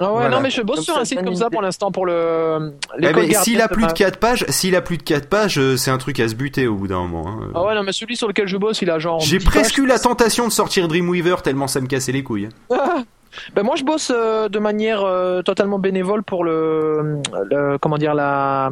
[0.00, 0.28] Ah ouais, Voilà.
[0.36, 2.72] non, mais je bosse Donc sur un te site comme ça pour l'instant pour le.
[2.98, 5.56] eh ben, s'il a plus de ma- 4 pages, s'il a plus de 4 pages,
[5.56, 7.28] euh, c'est un truc à se buter au bout d'un moment.
[7.28, 7.50] hein.
[7.54, 9.20] Ah ouais, non, mais celui sur lequel je bosse, il a genre.
[9.20, 9.84] J'ai 10 presque pages.
[9.84, 12.48] eu la tentation de sortir Dreamweaver tellement ça me cassait les couilles.
[13.54, 17.18] Ben moi je bosse euh, de manière euh, totalement bénévole pour le,
[17.50, 18.70] le- comment dire la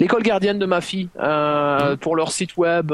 [0.00, 2.88] l'école gardienne de ma fille euh, pour leur site web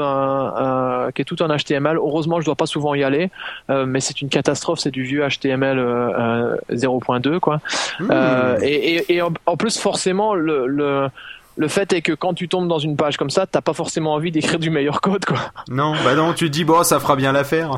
[1.15, 1.97] qui est tout en HTML.
[1.97, 3.29] Heureusement je dois pas souvent y aller,
[3.69, 7.59] mais c'est une catastrophe, c'est du vieux HTML euh, euh, 0.2 quoi.
[8.09, 11.07] Euh, et et, et en, en plus forcément le, le
[11.57, 14.13] le fait est que quand tu tombes dans une page comme ça, t'as pas forcément
[14.13, 15.37] envie d'écrire du meilleur code quoi.
[15.69, 17.71] Non, bah non, tu te dis bon, ça fera bien l'affaire.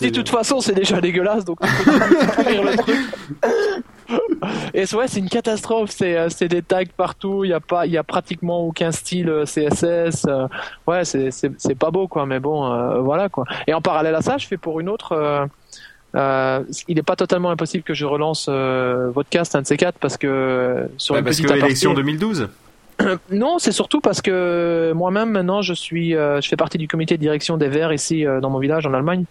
[0.00, 1.66] De toute façon, c'est déjà dégueulasse, donc peux
[2.26, 2.96] détruire le truc.
[4.74, 5.90] Et c'est- ouais, c'est une catastrophe.
[5.90, 7.44] C'est euh, c'est des tags partout.
[7.44, 10.24] Il y a pas, il y a pratiquement aucun style euh, CSS.
[10.26, 10.46] euh,
[10.86, 12.24] ouais, c'est pas beau quoi.
[12.24, 13.44] Mais bon, euh, voilà quoi.
[13.66, 15.12] Et en parallèle à ça, je fais pour une autre.
[15.12, 15.44] euh,
[16.16, 19.98] euh, il n'est pas totalement impossible que je relance euh, Vodcast un de ces quatre
[19.98, 22.48] parce que sur Bah, une parce petite que aparté- l'élection 2012.
[23.30, 27.16] non, c'est surtout parce que moi-même maintenant je suis, euh, je fais partie du comité
[27.16, 29.24] de direction des Verts ici euh, dans mon village en Allemagne.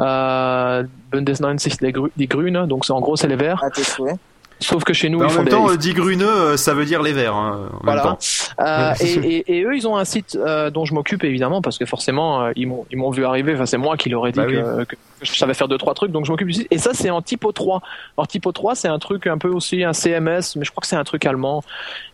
[0.00, 0.82] Euh,
[1.12, 3.62] Bundes 90 des, Gru- des Grünen, donc c'est en gros c'est les Verts.
[3.74, 4.16] Tes souhaits.
[4.60, 6.56] Sauf que chez nous Bah, ils en font même des, temps, euh, dit Gruneux, euh,
[6.56, 7.34] ça veut dire les verts.
[7.34, 8.02] Hein, en même voilà.
[8.02, 8.18] temps.
[8.60, 9.12] Euh, et,
[9.48, 12.40] et, et eux, ils ont un site euh, dont je m'occupe évidemment parce que forcément,
[12.44, 13.52] euh, ils m'ont ils m'ont vu arriver.
[13.54, 15.94] Enfin, c'est moi qui leur ai dit Bah que, que je savais faire deux trois
[15.94, 16.68] trucs, donc je m'occupe du site.
[16.70, 17.80] Et ça, c'est en typo 3.
[18.16, 20.86] Alors typo 3, c'est un truc un peu aussi un CMS, mais je crois que
[20.86, 21.64] c'est un truc allemand.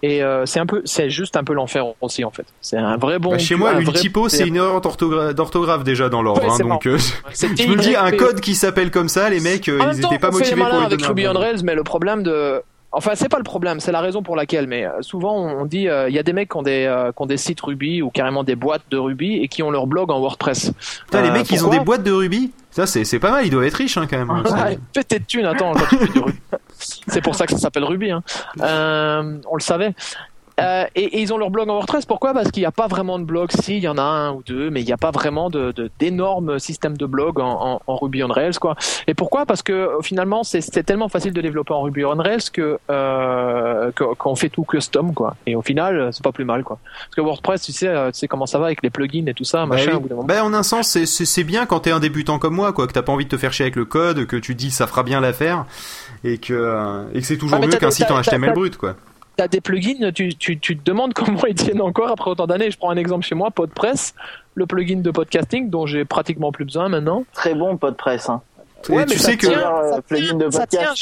[0.03, 2.47] Et euh, c'est un peu, c'est juste un peu l'enfer aussi en fait.
[2.61, 3.33] C'est un vrai bon.
[3.33, 6.43] Bah, chez moi, un une vrai- typo, c'est une erreur d'orthogra- d'orthographe déjà dans l'ordre.
[6.43, 6.97] Ouais, hein, donc, euh,
[7.35, 10.01] je me dis, un code qui s'appelle comme ça, les mecs, euh, En ils même
[10.01, 11.33] temps, étaient pas motivés pour avec Ruby on.
[11.33, 12.63] Rails, mais le problème de
[12.93, 14.67] Enfin, c'est pas le problème, c'est la raison pour laquelle.
[14.67, 17.13] Mais euh, souvent, on dit, euh, il y a des mecs qui ont des, euh,
[17.13, 19.87] qui ont des sites Ruby ou carrément des boîtes de Ruby et qui ont leur
[19.87, 20.73] blog en WordPress.
[21.05, 22.51] Putain, les Euh, mecs, ils ont des boîtes de Ruby?
[22.73, 24.31] Ça, c'est c'est pas mal, ils doivent être riches hein, quand même.
[24.31, 26.39] Ouais, fais tes thunes, attends, quand tu fais du Ruby.
[27.09, 28.11] C'est pour ça que ça s'appelle Ruby.
[28.11, 28.23] Hein.
[28.61, 29.93] Euh, on le savait.
[30.61, 32.07] Euh, et, ils ont leur blog en WordPress.
[32.07, 32.33] Pourquoi?
[32.33, 33.51] Parce qu'il n'y a pas vraiment de blog.
[33.53, 35.73] Si, il y en a un ou deux, mais il n'y a pas vraiment de
[35.99, 38.77] d'énormes systèmes de blog en, en, Ruby on Rails, quoi.
[39.07, 39.47] Et pourquoi?
[39.47, 44.37] Parce que finalement, c'est tellement facile de développer en Ruby on Rails que euh, qu'on
[44.37, 45.37] fait tout custom, quoi.
[45.47, 46.79] Et au final, c'est pas plus mal, quoi.
[46.85, 49.35] Parce que WordPress, tu sais, euh, tu sais comment ça va avec les plugins et
[49.35, 50.01] tout ça, bah machin.
[50.25, 53.03] Bah, en un sens, c'est bien quand t'es un débutant comme moi, quoi, que t'as
[53.03, 55.21] pas envie de te faire chier avec le code, que tu dis ça fera bien
[55.21, 55.65] l'affaire,
[56.25, 58.95] et que et que c'est toujours ah, mieux qu'un site en HTML brut, quoi
[59.41, 62.71] t'as des plugins, tu, tu, tu, te demandes comment ils tiennent encore après autant d'années.
[62.71, 64.15] Je prends un exemple chez moi, PodPress,
[64.55, 67.25] le plugin de podcasting dont j'ai pratiquement plus besoin maintenant.
[67.33, 68.29] Très bon PodPress.
[68.29, 68.43] Hein.
[68.91, 70.93] Ouais, tu sais que ça, tient,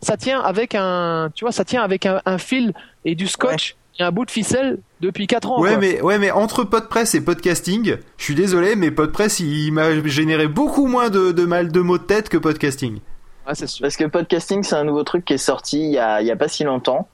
[0.00, 2.72] ça, tient, avec un, tu vois, ça tient avec un, fil
[3.04, 3.76] et du scotch.
[3.98, 5.60] et un bout de ficelle depuis 4 ans.
[5.60, 10.02] Ouais, mais ouais, mais entre PodPress et podcasting, je suis désolé, mais PodPress il, m'a
[10.06, 13.00] généré beaucoup moins de, de mal de mots de tête que podcasting.
[13.46, 13.82] Ouais, c'est sûr.
[13.82, 16.30] Parce que podcasting, c'est un nouveau truc qui est sorti il y a, il y
[16.30, 17.06] a pas si longtemps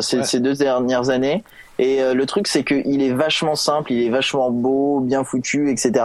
[0.00, 1.44] ces deux dernières années.
[1.78, 5.70] Et euh, le truc, c'est qu'il est vachement simple, il est vachement beau, bien foutu,
[5.70, 6.04] etc.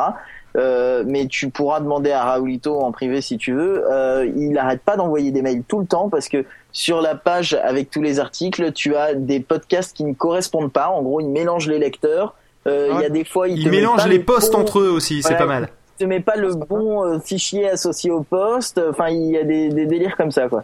[0.57, 3.85] Euh, mais tu pourras demander à Raoulito en privé si tu veux.
[3.91, 7.53] Euh, il n'arrête pas d'envoyer des mails tout le temps parce que sur la page
[7.63, 10.89] avec tous les articles, tu as des podcasts qui ne correspondent pas.
[10.89, 12.35] En gros, il mélange les lecteurs.
[12.67, 15.21] Euh, il y a des fois, il, il mélange les posts entre eux aussi.
[15.21, 15.69] C'est pas mal.
[15.99, 18.81] Il te met pas le bon euh, fichier associé au poste.
[18.89, 20.63] Enfin, il y a des, des délires comme ça, quoi.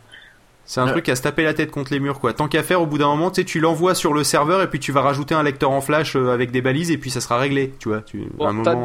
[0.65, 2.33] C'est un truc à se taper la tête contre les murs, quoi.
[2.33, 4.69] Tant qu'à faire, au bout d'un moment, tu sais, tu l'envoies sur le serveur et
[4.69, 7.21] puis tu vas rajouter un lecteur en flash euh, avec des balises et puis ça
[7.21, 8.01] sera réglé, tu vois.
[8.01, 8.27] Tu,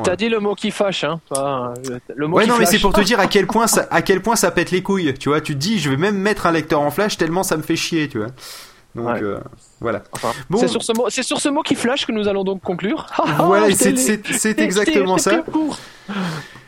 [0.05, 1.21] t'as, dit le mot qui fâche, hein.
[2.15, 4.21] Le mot ouais, non, mais c'est pour te dire à quel point ça, à quel
[4.21, 5.41] point ça pète les couilles, tu vois.
[5.41, 7.77] Tu te dis, je vais même mettre un lecteur en flash tellement ça me fait
[7.77, 8.29] chier, tu vois.
[8.95, 9.39] Donc euh,
[9.81, 10.03] voilà.
[10.51, 10.59] bon.
[10.59, 13.07] C'est sur ce mot, c'est sur ce mot qui flash que nous allons donc conclure.
[13.39, 15.45] voilà, c'est, c'est exactement ça.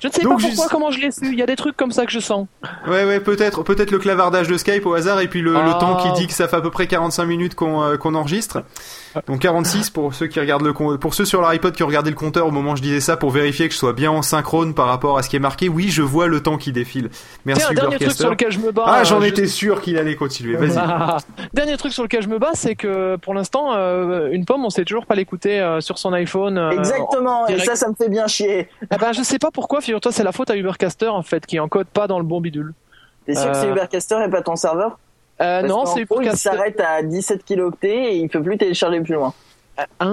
[0.03, 1.29] Je ne sais pas pourquoi, comment je l'ai su.
[1.33, 2.49] Il y a des trucs comme ça que je sens.
[2.89, 6.09] Ouais, ouais, peut-être, peut-être le clavardage de Skype au hasard et puis le, temps qui
[6.11, 6.15] ah.
[6.17, 8.65] dit que ça fait à peu près 45 minutes qu'on euh, qu'on enregistre.
[9.27, 12.17] Donc 46 pour ceux qui regardent le pour ceux sur l'iPod qui ont regardé le
[12.17, 14.75] compteur au moment où je disais ça pour vérifier que je sois bien en synchrone
[14.75, 15.69] par rapport à ce qui est marqué.
[15.69, 17.11] Oui, je vois le temps qui défile.
[17.45, 17.65] Merci.
[17.67, 18.85] Tiens, dernier truc sur lequel je me bats.
[18.87, 20.57] Ah, j'en étais sûr qu'il allait continuer.
[20.57, 20.79] Vas-y.
[21.53, 24.71] dernier truc sur lequel je me bats, c'est que pour l'instant, euh, une pomme, on
[24.71, 26.59] sait toujours pas l'écouter euh, sur son iPhone.
[26.73, 27.47] Exactement.
[27.49, 28.69] Et ça, ça me fait bien chier.
[28.91, 29.81] Eh ben, je sais pas pourquoi.
[29.81, 32.73] Figure-toi, c'est la faute à Ubercaster en fait qui encode pas dans le bon bidule.
[33.27, 34.99] T'es sûr que c'est euh, Ubercaster et pas ton serveur?
[35.41, 36.31] Euh, Non, c'est Ubercaster.
[36.33, 39.33] Il s'arrête à 17 kilooctets et il peut plus télécharger plus loin.
[40.01, 40.11] Ah,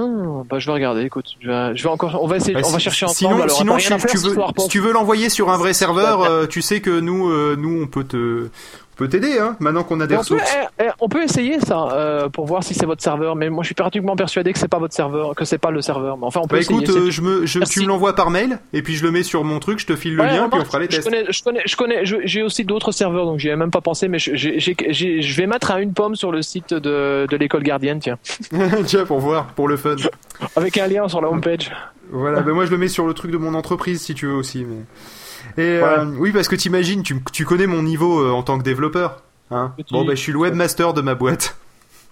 [0.50, 1.02] bah je vais regarder.
[1.04, 3.50] Écoute, je vais, encore, on va essayer, bah, on va chercher ensemble.
[3.50, 6.80] Sinon, sinon, tu, veux, si tu veux l'envoyer sur un vrai serveur, euh, tu sais
[6.80, 8.50] que nous, euh, nous, on peut te,
[9.00, 10.44] peut t'aider, hein, maintenant qu'on a des ressources.
[10.78, 13.64] Eh, eh, on peut essayer ça euh, pour voir si c'est votre serveur, mais moi
[13.64, 16.18] je suis pratiquement persuadé que c'est pas votre serveur, que c'est pas le serveur.
[16.18, 16.84] Mais enfin, on peut bah, essayer.
[16.84, 19.24] Écoute, euh, je me, je, tu me l'envoies par mail et puis je le mets
[19.24, 21.06] sur mon truc, je te file le lien puis on fera les tests.
[21.06, 23.80] Je connais, je connais, je connais j'ai aussi d'autres serveurs donc j'y ai même pas
[23.80, 28.00] pensé, mais je vais mettre à une pomme sur le site de, de l'école gardienne,
[28.00, 28.18] tiens.
[28.86, 29.96] tiens pour voir, pour le fun.
[30.58, 31.72] Avec un lien sur la homepage.
[32.12, 34.34] Voilà, ben moi je le mets sur le truc de mon entreprise si tu veux
[34.34, 34.84] aussi, mais.
[35.58, 39.22] Et euh, oui, parce que t'imagines, tu, tu connais mon niveau en tant que développeur.
[39.52, 41.56] Hein bon, bah, je suis le webmaster de ma boîte.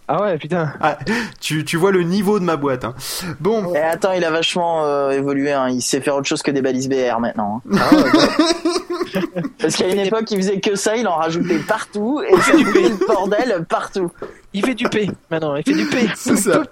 [0.09, 0.73] Ah ouais, putain.
[0.82, 0.97] Ah,
[1.41, 2.86] tu, tu vois le niveau de ma boîte.
[2.86, 2.95] Hein.
[3.39, 3.73] Bon.
[3.73, 5.51] Et attends, il a vachement euh, évolué.
[5.51, 5.69] Hein.
[5.69, 7.61] Il sait faire autre chose que des balises BR maintenant.
[7.71, 7.78] Hein.
[7.80, 9.21] Ah ouais,
[9.59, 10.95] Parce qu'à une époque, il faisait que ça.
[10.95, 14.11] Il en rajoutait partout et il fait le bordel partout
[14.53, 16.07] il fait du P maintenant, il fait du P.
[16.15, 16.63] C'est ça.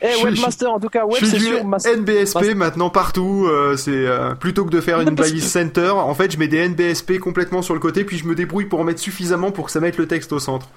[0.00, 1.64] Eh, webmaster en tout cas, web c'est sûr.
[1.64, 3.46] NBSP maintenant partout.
[3.48, 6.68] Euh, c'est euh, plutôt que de faire une balise center, en fait, je mets des
[6.68, 9.72] NBSP complètement sur le côté, puis je me débrouille pour en mettre suffisamment pour que
[9.72, 10.68] ça mette le texte au centre.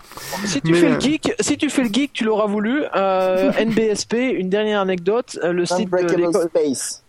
[0.46, 2.84] Si tu fais le euh, geek, si tu fais le geek, tu l'auras voulu.
[2.94, 7.01] NBSP, une dernière anecdote, le site de Space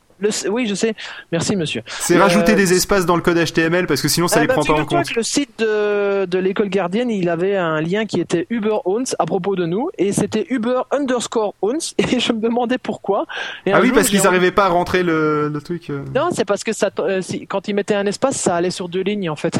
[0.51, 0.95] oui, je sais.
[1.31, 1.83] Merci, monsieur.
[1.87, 4.49] C'est rajouter euh, des espaces dans le code HTML parce que sinon ça ne eh
[4.49, 5.15] les ben, prend pas en compte.
[5.15, 9.27] le site de, de l'école gardienne, il avait un lien qui était Uber Owns à
[9.27, 13.27] propos de nous et c'était Uber underscore Owns et je me demandais pourquoi.
[13.71, 15.91] ah oui, parce qu'ils n'arrivaient pas à rentrer le, le truc.
[15.91, 16.05] Euh.
[16.15, 19.03] Non, c'est parce que ça, euh, quand ils mettaient un espace, ça allait sur deux
[19.03, 19.59] lignes en fait.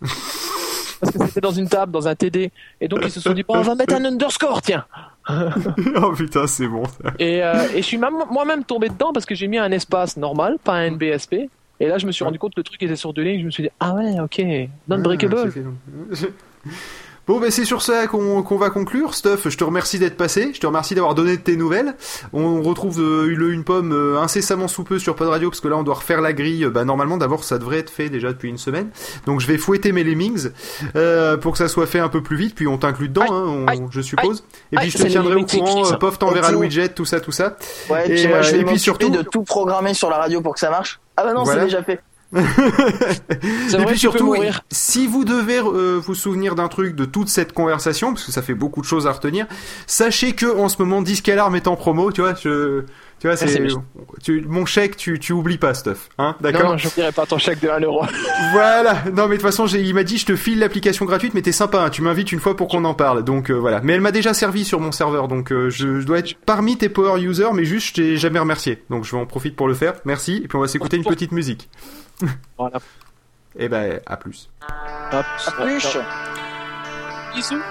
[1.00, 2.50] parce que c'était dans une table, dans un TD.
[2.80, 4.84] Et donc ils se sont dit, bon, on va mettre un underscore, tiens.
[6.02, 6.82] oh putain, c'est bon.
[7.18, 10.58] Et, euh, et je suis moi-même tombé dedans parce que j'ai mis un espace normal,
[10.62, 11.48] pas un NBSP.
[11.82, 13.40] Et là, je me suis rendu compte que le truc était sur deux lignes.
[13.40, 14.42] Je me suis dit, ah ouais, ok,
[14.88, 15.50] non-breakable.
[17.30, 19.14] Bon, ben c'est sur ça qu'on va conclure.
[19.14, 20.50] Stuff, je te remercie d'être passé.
[20.52, 21.94] Je te remercie d'avoir donné de tes nouvelles.
[22.32, 25.68] On retrouve euh, le une pomme euh, incessamment sous peu sur Pod Radio parce que
[25.68, 26.66] là on doit refaire la grille.
[26.66, 28.88] Bah normalement d'abord ça devrait être fait déjà depuis une semaine.
[29.26, 30.48] Donc je vais fouetter mes lemmings
[30.96, 32.56] euh, pour que ça soit fait un peu plus vite.
[32.56, 34.42] Puis on t'inclut dedans, hein, je suppose.
[34.72, 35.86] et puis je te tiendrai au courant.
[35.86, 37.56] Euh, Pof t'enverra le widget, tout ça, tout ça.
[37.90, 38.10] Ouais.
[38.10, 40.54] Et, puis, moi, je vais et puis surtout de tout programmer sur la radio pour
[40.54, 40.98] que ça marche.
[41.16, 42.00] Ah bah non, c'est déjà fait.
[42.36, 44.36] Et puis surtout,
[44.70, 48.42] si vous devez euh, vous souvenir d'un truc de toute cette conversation, parce que ça
[48.42, 49.46] fait beaucoup de choses à retenir,
[49.86, 52.84] sachez que en ce moment, Disque Alarm est en promo, tu vois, je,
[53.20, 53.66] tu vois, c'est
[54.22, 57.36] tu, mon chèque, tu, tu oublies pas, stuff, hein, d'accord Non, je n'oublierai pas ton
[57.36, 58.02] chèque de 1 euro.
[58.52, 59.04] voilà.
[59.14, 61.52] Non, mais de toute façon, il m'a dit, je te file l'application gratuite, mais t'es
[61.52, 63.82] sympa, hein, tu m'invites une fois pour qu'on en parle, donc euh, voilà.
[63.82, 66.88] Mais elle m'a déjà servi sur mon serveur, donc euh, je, dois être parmi tes
[66.88, 69.74] power users, mais juste, je t'ai jamais remercié, donc je vais en profiter pour le
[69.74, 69.94] faire.
[70.06, 71.68] Merci, et puis on va s'écouter une petite musique.
[72.58, 72.78] voilà.
[73.56, 74.48] Et eh ben, à plus.
[74.60, 75.24] À
[75.56, 75.98] plus.
[77.34, 77.62] Bisous.